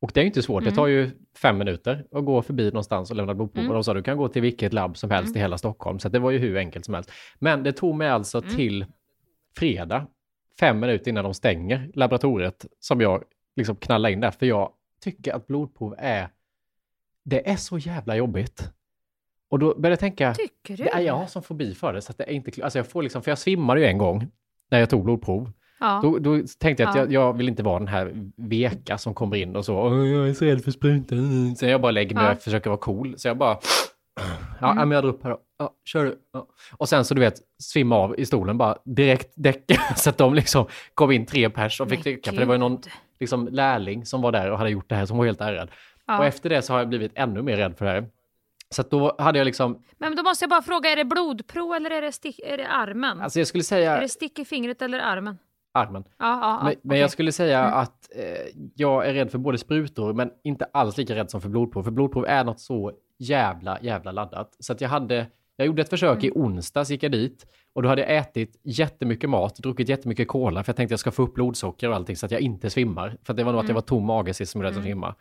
[0.00, 0.76] Och det är ju inte svårt, det Mm.
[0.76, 3.60] tar ju fem minuter att gå förbi någonstans och lämna blodprov.
[3.60, 3.70] Mm.
[3.70, 6.08] Och de sa du kan gå till vilket labb som helst i hela Stockholm, så
[6.08, 7.10] det var ju hur enkelt som helst.
[7.38, 8.56] Men det tog mig alltså Mm.
[8.56, 8.86] till
[9.56, 10.06] fredag,
[10.60, 13.22] fem minuter innan de stänger laboratoriet, som jag
[13.56, 14.70] liksom knallade in där, för jag
[15.02, 16.28] tycker att blodprov är,
[17.24, 18.70] det är så jävla jobbigt.
[19.50, 20.84] Och då började jag tänka, Tycker du?
[20.84, 23.22] det är jag som fobi för det, så det är inte alltså jag får liksom,
[23.22, 24.26] för jag svimmade ju en gång
[24.70, 25.52] när jag tog blodprov.
[25.80, 26.00] Ja.
[26.02, 27.02] Då, då tänkte jag att Ja.
[27.02, 30.28] jag, jag vill inte vara den här veka som kommer in och så, "Åh, jag
[30.28, 31.56] är så rädd för sprutan.
[31.56, 32.32] Så jag bara lägger mig Ja.
[32.32, 33.14] Och försöker vara cool.
[33.18, 33.58] Så jag bara,
[34.60, 35.40] ja, men jag drar upp här då.
[35.58, 36.18] Ja, kör du.
[36.32, 36.46] Ja.
[36.76, 39.74] Och sen så du vet, svimma av i stolen bara direkt däcka.
[39.96, 42.30] Så att de liksom kom in tre pers och fick Men dricka.
[42.30, 42.80] För det var ju någon
[43.20, 45.70] liksom, lärling som var där och hade gjort det här som var helt ärrad.
[46.06, 46.18] Ja.
[46.18, 48.06] Och efter det så har jag blivit ännu mer rädd för det här.
[48.70, 51.74] Så att då hade jag liksom, Men då måste jag bara fråga, är det blodprov
[51.74, 53.20] eller är det, stick, är det armen?
[53.20, 55.38] alltså jag skulle Är säga det stick i fingret eller armen?
[55.74, 56.04] armen.
[56.08, 57.00] Ja, ja, ja, Men, men okej.
[57.00, 57.78] jag skulle säga Mm.
[57.78, 58.24] att eh,
[58.74, 61.82] jag är rädd för både sprutor, men inte alls lika rädd som för blodprov.
[61.82, 64.56] För blodprov är något så jävla, jävla laddat.
[64.60, 66.42] Så att jag hade, jag gjorde ett försök i Mm.
[66.42, 67.46] onsdags, gick jag dit.
[67.72, 71.10] Och då hade jag ätit jättemycket mat, druckit jättemycket cola, för jag tänkte jag ska
[71.10, 73.16] få upp blodsocker och allting så att jag inte svimmar.
[73.22, 73.74] För det var nog att jag Mm.
[73.74, 75.14] var tom mage sist som jag rädd att svimma.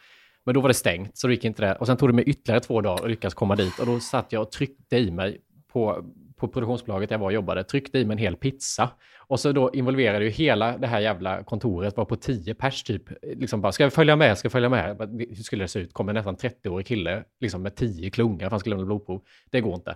[0.46, 1.76] Men då var det stängt, så då gick inte det.
[1.76, 3.80] Och sen tog det mig ytterligare två dagar att lyckas komma dit.
[3.80, 5.38] Och då satt jag och tryckte i mig
[5.74, 6.06] på,
[6.40, 8.90] på produktionsbolaget där jag var och jobbade, tryckte i mig en hel pizza.
[9.18, 13.04] Och så då involverade ju hela det här jävla kontoret, var på tio pers typ.
[13.22, 14.98] Liksom bara, ska jag följa med, ska jag följa med?
[15.30, 15.94] Hur skulle det se ut?
[15.94, 19.22] Kommer nästan 30-årig kille liksom med tio klungar för han skulle lämna blodprov.
[19.50, 19.96] Det går inte.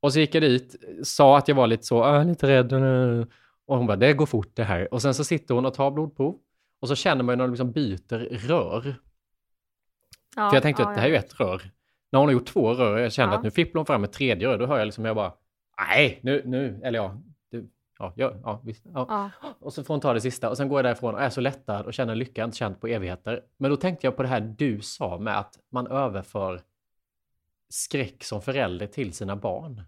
[0.00, 2.72] Och så gick jag dit, sa att jag var lite så, äh, lite rädd.
[2.72, 3.26] äh."
[3.66, 4.94] Och hon bara, det går fort det här.
[4.94, 6.38] Och sen så sitter hon och tar blodprov.
[6.80, 8.94] Och så känner man ju när de liksom byter rör.
[10.36, 11.62] Ja, För jag tänkte ja, att det här är ju ett rör.
[12.14, 13.38] När hon har gjort två rör och jag kände Ja.
[13.38, 15.32] att nu fipplar hon fram ett tredje rör, då hör jag liksom, jag bara,
[15.88, 17.64] nej, nu, nu, eller ja, det,
[17.98, 18.86] Ja, ja, ja, visst.
[18.94, 19.06] Ja.
[19.42, 19.48] Ja.
[19.60, 21.40] Och så får hon ta det sista och sen går jag därifrån och är så
[21.40, 23.40] lättad och känner lycka jag inte känt på evigheter.
[23.56, 26.60] Men då tänkte jag på det här du sa med att man överför
[27.68, 29.82] skräck som förälder till sina barn.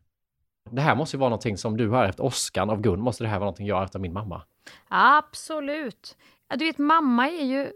[0.70, 3.00] Det här måste ju vara någonting som du har efter Oscar av Gun.
[3.00, 4.42] Måste det här vara någonting jag har efter min mamma?
[4.88, 6.16] Absolut.
[6.56, 7.72] Du vet, mamma är ju...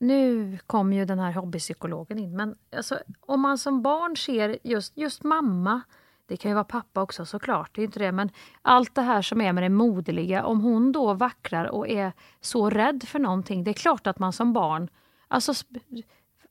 [0.00, 4.96] Nu kom ju den här hobbypsykologen in, men alltså, om man som barn ser just,
[4.96, 5.80] just mamma,
[6.26, 8.30] det kan ju vara pappa också såklart, det är inte det, men
[8.62, 12.70] allt det här som är med det moderliga, om hon då vacklar och är så
[12.70, 14.88] rädd för någonting, det är klart att man som barn,
[15.28, 15.52] alltså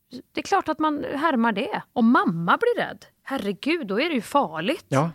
[0.10, 1.82] det är klart att man härmar det.
[1.94, 4.86] Om mamma blir rädd, herregud, då är det ju farligt.
[4.88, 5.12] Ja.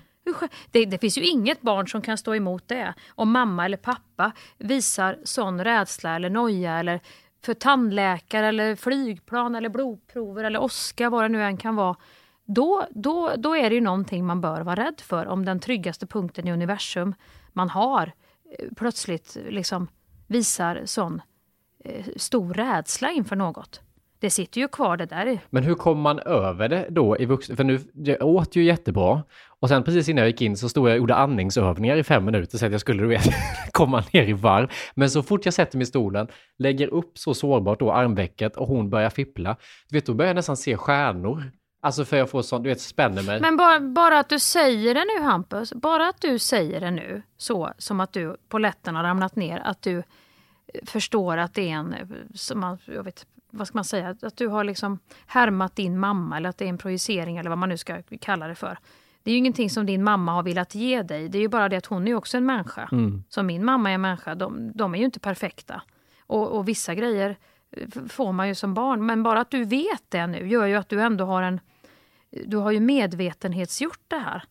[0.71, 2.95] Det, det finns ju inget barn som kan stå emot det.
[3.15, 7.01] Om mamma eller pappa visar sån rädsla eller noja eller
[7.45, 11.97] för tandläkare eller flygplan eller blodprover eller åska, vad det nu än kan vara.
[12.45, 15.27] Då, då, då är det ju någonting man bör vara rädd för.
[15.27, 17.15] Om den tryggaste punkten i universum
[17.53, 18.13] man har
[18.59, 19.89] eh, plötsligt liksom
[20.27, 21.23] visar sån
[21.85, 23.81] eh, stor rädsla inför något.
[24.23, 25.39] Det sitter ju kvar det där.
[25.51, 27.57] Men hur kommer man över det då i vuxen...
[27.57, 29.23] För nu, jag åt ju jättebra.
[29.61, 32.25] Och sen precis innan jag gick in så stod jag och gjorde andningsövningar i fem
[32.25, 33.25] minuter så att jag skulle, du vet,
[33.73, 34.71] komma ner i varv.
[34.95, 38.69] Men så fort jag sätter mig i stolen, lägger upp så sårbart då armvecket och
[38.69, 39.57] hon börjar fippla,
[39.89, 41.53] du vet, då börjar jag nästan se stjärnor.
[41.83, 43.41] Alltså för jag får sån, du vet, spänner mig.
[43.41, 47.23] Men bara, bara att du säger det nu Hampus, bara att du säger det nu,
[47.37, 50.05] så som att du på lätten har ramlat ner, att du eh,
[50.87, 54.37] förstår att det är en, eh, som man, jag vet, vad ska man säga, att
[54.37, 57.69] du har liksom härmat din mamma eller att det är en projicering eller vad man
[57.69, 58.79] nu ska kalla det för.
[59.23, 61.69] Det är ju ingenting som din mamma har velat ge dig, det är ju bara
[61.69, 62.89] det att hon är också en människa.
[63.29, 65.83] Som min mamma är en människa, de, de är ju inte perfekta.
[66.21, 67.37] Och, och vissa grejer
[67.71, 70.75] eh, får man ju som barn, men bara att du vet det nu gör ju
[70.75, 71.61] att du ändå har en
[72.47, 74.45] du har ju medvetenhetsgjort det här.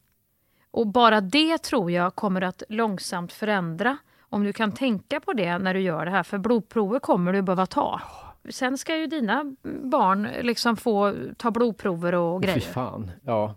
[0.72, 3.97] Och bara det tror jag kommer att långsamt förändra.
[4.20, 7.41] Om du kan tänka på det när du gör det här, för blodprover kommer du
[7.41, 8.02] behöva ta.
[8.50, 12.60] Sen ska ju dina barn liksom få ta blodprover och Fy grejer.
[12.60, 13.56] fan, ja.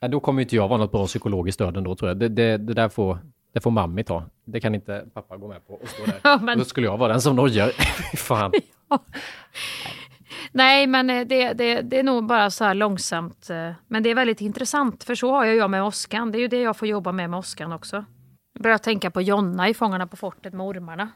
[0.00, 0.08] ja.
[0.08, 2.16] Då kommer inte jag vara något bra psykologiskt stöd ändå tror jag.
[2.18, 3.18] Det, det, det där får,
[3.52, 4.24] det får mammi ta.
[4.44, 6.20] Det kan inte pappa gå med på och stå där.
[6.24, 7.68] Ja, men- Då skulle jag vara den som nojar.
[8.10, 8.52] Fy fan.
[10.52, 13.50] Nej, men eh, det, det, det är nog bara så här långsamt.
[13.50, 16.32] eh, Men det är väldigt intressant, för så har jag, jag med Oskan.
[16.32, 18.04] Det är ju det jag får jobba med med Oskan också.
[18.52, 21.08] Jag börjar tänka på Jonna i Fångarna på fortet med ormarna.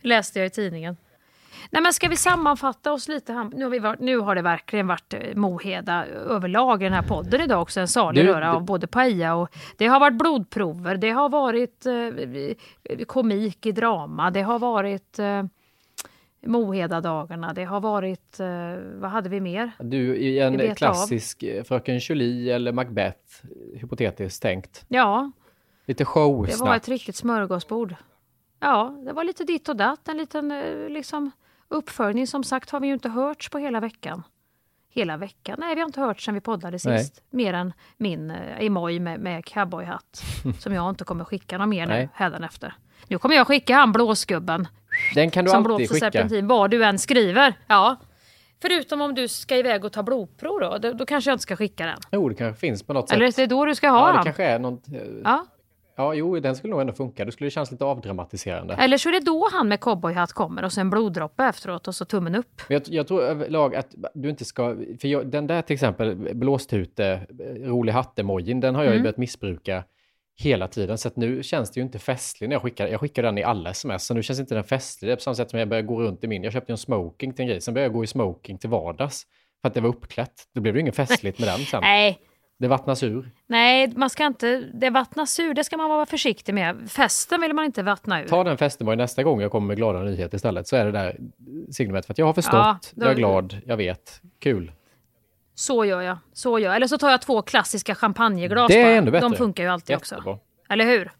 [0.00, 0.96] Läste jag i tidningen.
[1.70, 3.50] Nej, men ska vi sammanfatta oss lite?
[3.52, 7.02] Nu har, vi varit, nu har det verkligen varit eh, Moheda överlag i den här
[7.02, 7.80] podden idag också.
[7.80, 9.48] En salig röra av både paella och...
[9.76, 15.18] Det har varit blodprover, det har varit eh, komik i drama, det har varit...
[15.18, 15.42] Eh,
[16.46, 18.46] Mohedadagarna, det har varit, eh,
[18.94, 19.70] vad hade vi mer?
[19.78, 24.84] Du i en klassisk eh, Fröken Julie eller Macbeth, hypotetiskt tänkt.
[24.88, 25.30] Ja,
[25.86, 26.68] Lite det showsnack.
[26.68, 27.94] var ett riktigt smörgåsbord.
[28.60, 30.48] Ja, det var lite ditt och datt, en liten
[30.88, 31.30] liksom,
[31.72, 32.26] uppföljning.
[32.26, 34.22] Som sagt har vi ju inte hörts på hela veckan.
[34.94, 35.56] Hela veckan?
[35.60, 36.98] Nej, vi har inte hört sedan vi poddade Nej.
[36.98, 37.22] sist.
[37.30, 40.22] Mer än min eh, emoj med, med cowboyhatt.
[40.58, 42.08] som jag inte kommer skicka någon mer nu Nej.
[42.14, 42.74] hädanefter.
[43.08, 44.68] Nu kommer jag skicka han blåsgubben
[45.14, 46.12] Den kan du som alltid blåser skicka.
[46.12, 47.54] serpentin, vad du än skriver.
[47.66, 47.96] Ja.
[48.62, 51.56] Förutom om du ska iväg och ta blodprov då, då, då kanske jag inte ska
[51.56, 51.98] skicka den.
[52.12, 53.16] Jo, det kanske finns på något sätt.
[53.16, 54.24] Eller är det då du ska ha ja, det den?
[54.24, 54.88] kanske är något...
[54.88, 54.94] eh,
[55.24, 55.46] Ja.
[55.96, 57.24] Ja, jo, den skulle nog ändå funka.
[57.24, 58.74] Det skulle kännas lite avdramatiserande.
[58.74, 62.04] Eller så är det då han med cowboyhatt kommer och sen bloddroppe efteråt och så
[62.04, 62.62] tummen upp.
[62.68, 64.76] Jag, jag tror överlag att du inte ska...
[65.00, 67.20] För jag, den där till exempel, blåstute,
[67.60, 69.02] rolig hatt-emojin, den har jag ju Mm.
[69.02, 69.84] börjat missbruka
[70.40, 70.98] hela tiden.
[70.98, 72.86] Så att nu känns det ju inte festlig när jag skickar.
[72.88, 75.08] Jag skickar den i alla sms, så nu känns inte den festlig.
[75.08, 76.42] Det är på samma sätt som jag börjar gå runt i min.
[76.42, 78.70] Jag köpte ju en smoking till en grej, sen började jag gå i smoking till
[78.70, 79.26] vardags.
[79.62, 80.32] För att det var uppklätt.
[80.54, 81.80] Då blev det ju inget festligt med den sen.
[81.82, 82.18] Nej,
[82.58, 83.30] Det vattnas ur.
[83.46, 84.58] nej, man ska inte...
[84.74, 86.90] Det vattnas ur, det ska man vara försiktig med.
[86.90, 88.28] Festen vill man inte vattna ur.
[88.28, 90.68] Ta den festemoj nästa gång jag kommer med glada nyheter istället.
[90.68, 91.16] Så är det där
[91.70, 94.20] signumet för att jag har förstått, Ja, då- jag är glad, jag vet.
[94.38, 94.72] Kul.
[95.54, 96.18] Så gör jag.
[96.32, 96.76] Så gör jag.
[96.76, 98.92] Eller så tar jag två klassiska champagneglas Det är bara.
[98.94, 99.28] ännu bättre.
[99.28, 100.32] De funkar ju alltid Jättebra.
[100.32, 100.38] också.
[100.68, 101.10] Eller hur?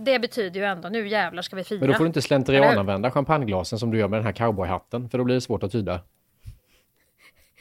[0.00, 1.80] Det betyder ju ändå, nu jävlar ska vi fira.
[1.80, 5.18] Men då får du inte slentriananvända champagneglasen som du gör med den här cowboyhatten, för
[5.18, 6.00] då blir det svårt att tyda.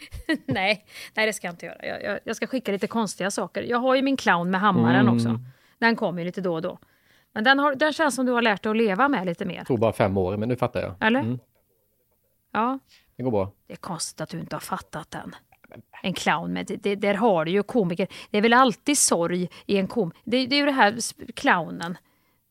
[0.45, 0.85] nej,
[1.15, 1.85] nej, det ska jag inte göra.
[1.85, 3.63] Jag, jag, jag ska skicka lite konstiga saker.
[3.63, 5.15] Jag har ju min clown med hammaren Mm.
[5.15, 5.39] också.
[5.79, 6.79] Den kommer ju lite då och då.
[7.33, 9.55] Men den, har, den känns som du har lärt dig att leva med lite mer.
[9.55, 10.95] Jag tror bara fem år, men nu fattar jag.
[11.07, 11.19] Eller?
[11.19, 11.39] Mm,
[12.53, 12.79] Ja,
[13.17, 13.51] det går bra.
[13.67, 15.35] det är konstigt att du inte har fattat den.
[16.03, 18.07] En clown med, det, det, där har du ju komiker.
[18.31, 20.11] Det är väl alltid sorg i en kom...
[20.23, 20.95] Det, det är ju det här
[21.35, 21.97] clownen.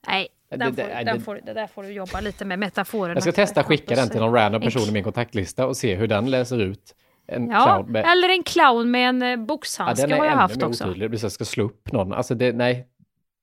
[0.08, 2.44] Nej, Det- den det- får, nej, den det- får, det där får du jobba lite
[2.44, 3.14] med metaforerna.
[3.14, 6.06] Jag ska testa skicka den till någon random person i min kontaktlista och se hur
[6.06, 6.94] den läser ut.
[7.28, 8.04] En Ja, clown med...
[8.06, 10.84] eller en clown med en eh, Ja, boxhandske den är har jag haft mer också.
[10.84, 11.10] otydlig.
[11.10, 12.12] Det jag ska slå upp någon.
[12.12, 12.86] Alltså det, nej.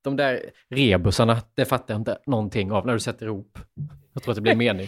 [0.03, 3.59] De där rebusarna, det fattar jag inte någonting av när du sätter ihop.
[4.13, 4.87] Jag tror att det blir mening.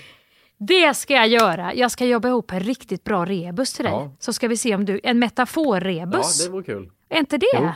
[0.58, 1.74] Det ska jag göra.
[1.74, 3.94] Jag ska jobba ihop en riktigt bra rebus till dig.
[3.94, 4.12] Ja.
[4.20, 4.94] Så ska vi se om du...
[4.94, 6.46] En Ja, metaforrebus.
[6.46, 6.90] det vore kul.
[7.10, 7.46] Är inte det?
[7.54, 7.70] Jo.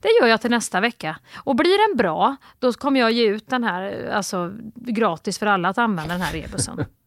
[0.00, 1.16] Det gör jag till nästa vecka.
[1.36, 5.68] Och blir den bra, då kommer jag ge ut den här alltså, gratis för alla
[5.68, 6.84] att använda den här rebusen.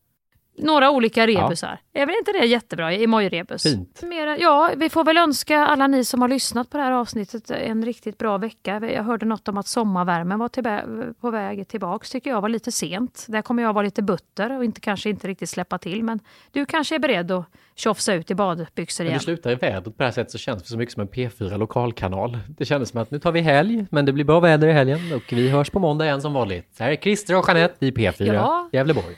[0.58, 1.80] Några olika rebusar.
[1.94, 2.92] Är väl inte det jättebra?
[2.92, 3.64] Emoji-rebus.
[3.64, 4.02] Fint.
[4.04, 7.52] Mera, ja, vi får väl önska alla ni som har lyssnat på det här avsnittet
[7.52, 8.82] en riktigt bra vecka.
[8.94, 12.10] Jag hörde något om att sommarvärmen var tillbä- på väg tillbaks.
[12.12, 13.26] tycker jag var lite sent.
[13.28, 16.04] Där kommer jag vara lite butter och inte, kanske inte riktigt släppa till.
[16.04, 16.20] Men
[16.52, 17.46] du kanske är beredd att
[17.76, 19.18] tjofsa ut i badbyxor När igen.
[19.20, 21.08] det slutar i vädret på det här sättet så känns det så mycket som en
[21.08, 22.38] P4 lokalkanal.
[22.48, 25.00] Det kändes som att nu tar vi helg, men det blir bra väder i helgen
[25.16, 26.76] och vi hörs på måndag igen som vanligt.
[26.80, 28.70] Här är Christer och Jeanette i P4 Ja.
[28.72, 29.16] Gävleborg.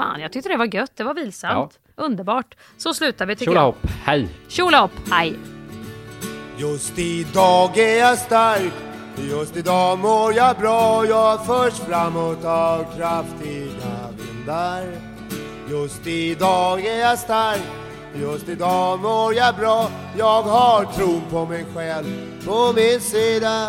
[0.00, 0.92] Fan, jag tyckte det var gött.
[0.96, 1.78] Det var vilsamt.
[1.96, 2.56] Underbart.
[2.76, 3.54] Så slutar vi tycker jag.
[3.54, 4.28] Tjolahopp, hej!
[4.48, 5.38] Tjolahopp, hej!
[6.56, 8.72] Just idag är jag stark
[9.30, 14.84] Just idag mår jag bra Jag förs framåt av kraftiga vindar
[15.70, 17.62] Just idag är jag stark
[18.14, 22.06] Just idag mår jag bra Jag har tron på mig själv
[22.44, 23.68] på min sida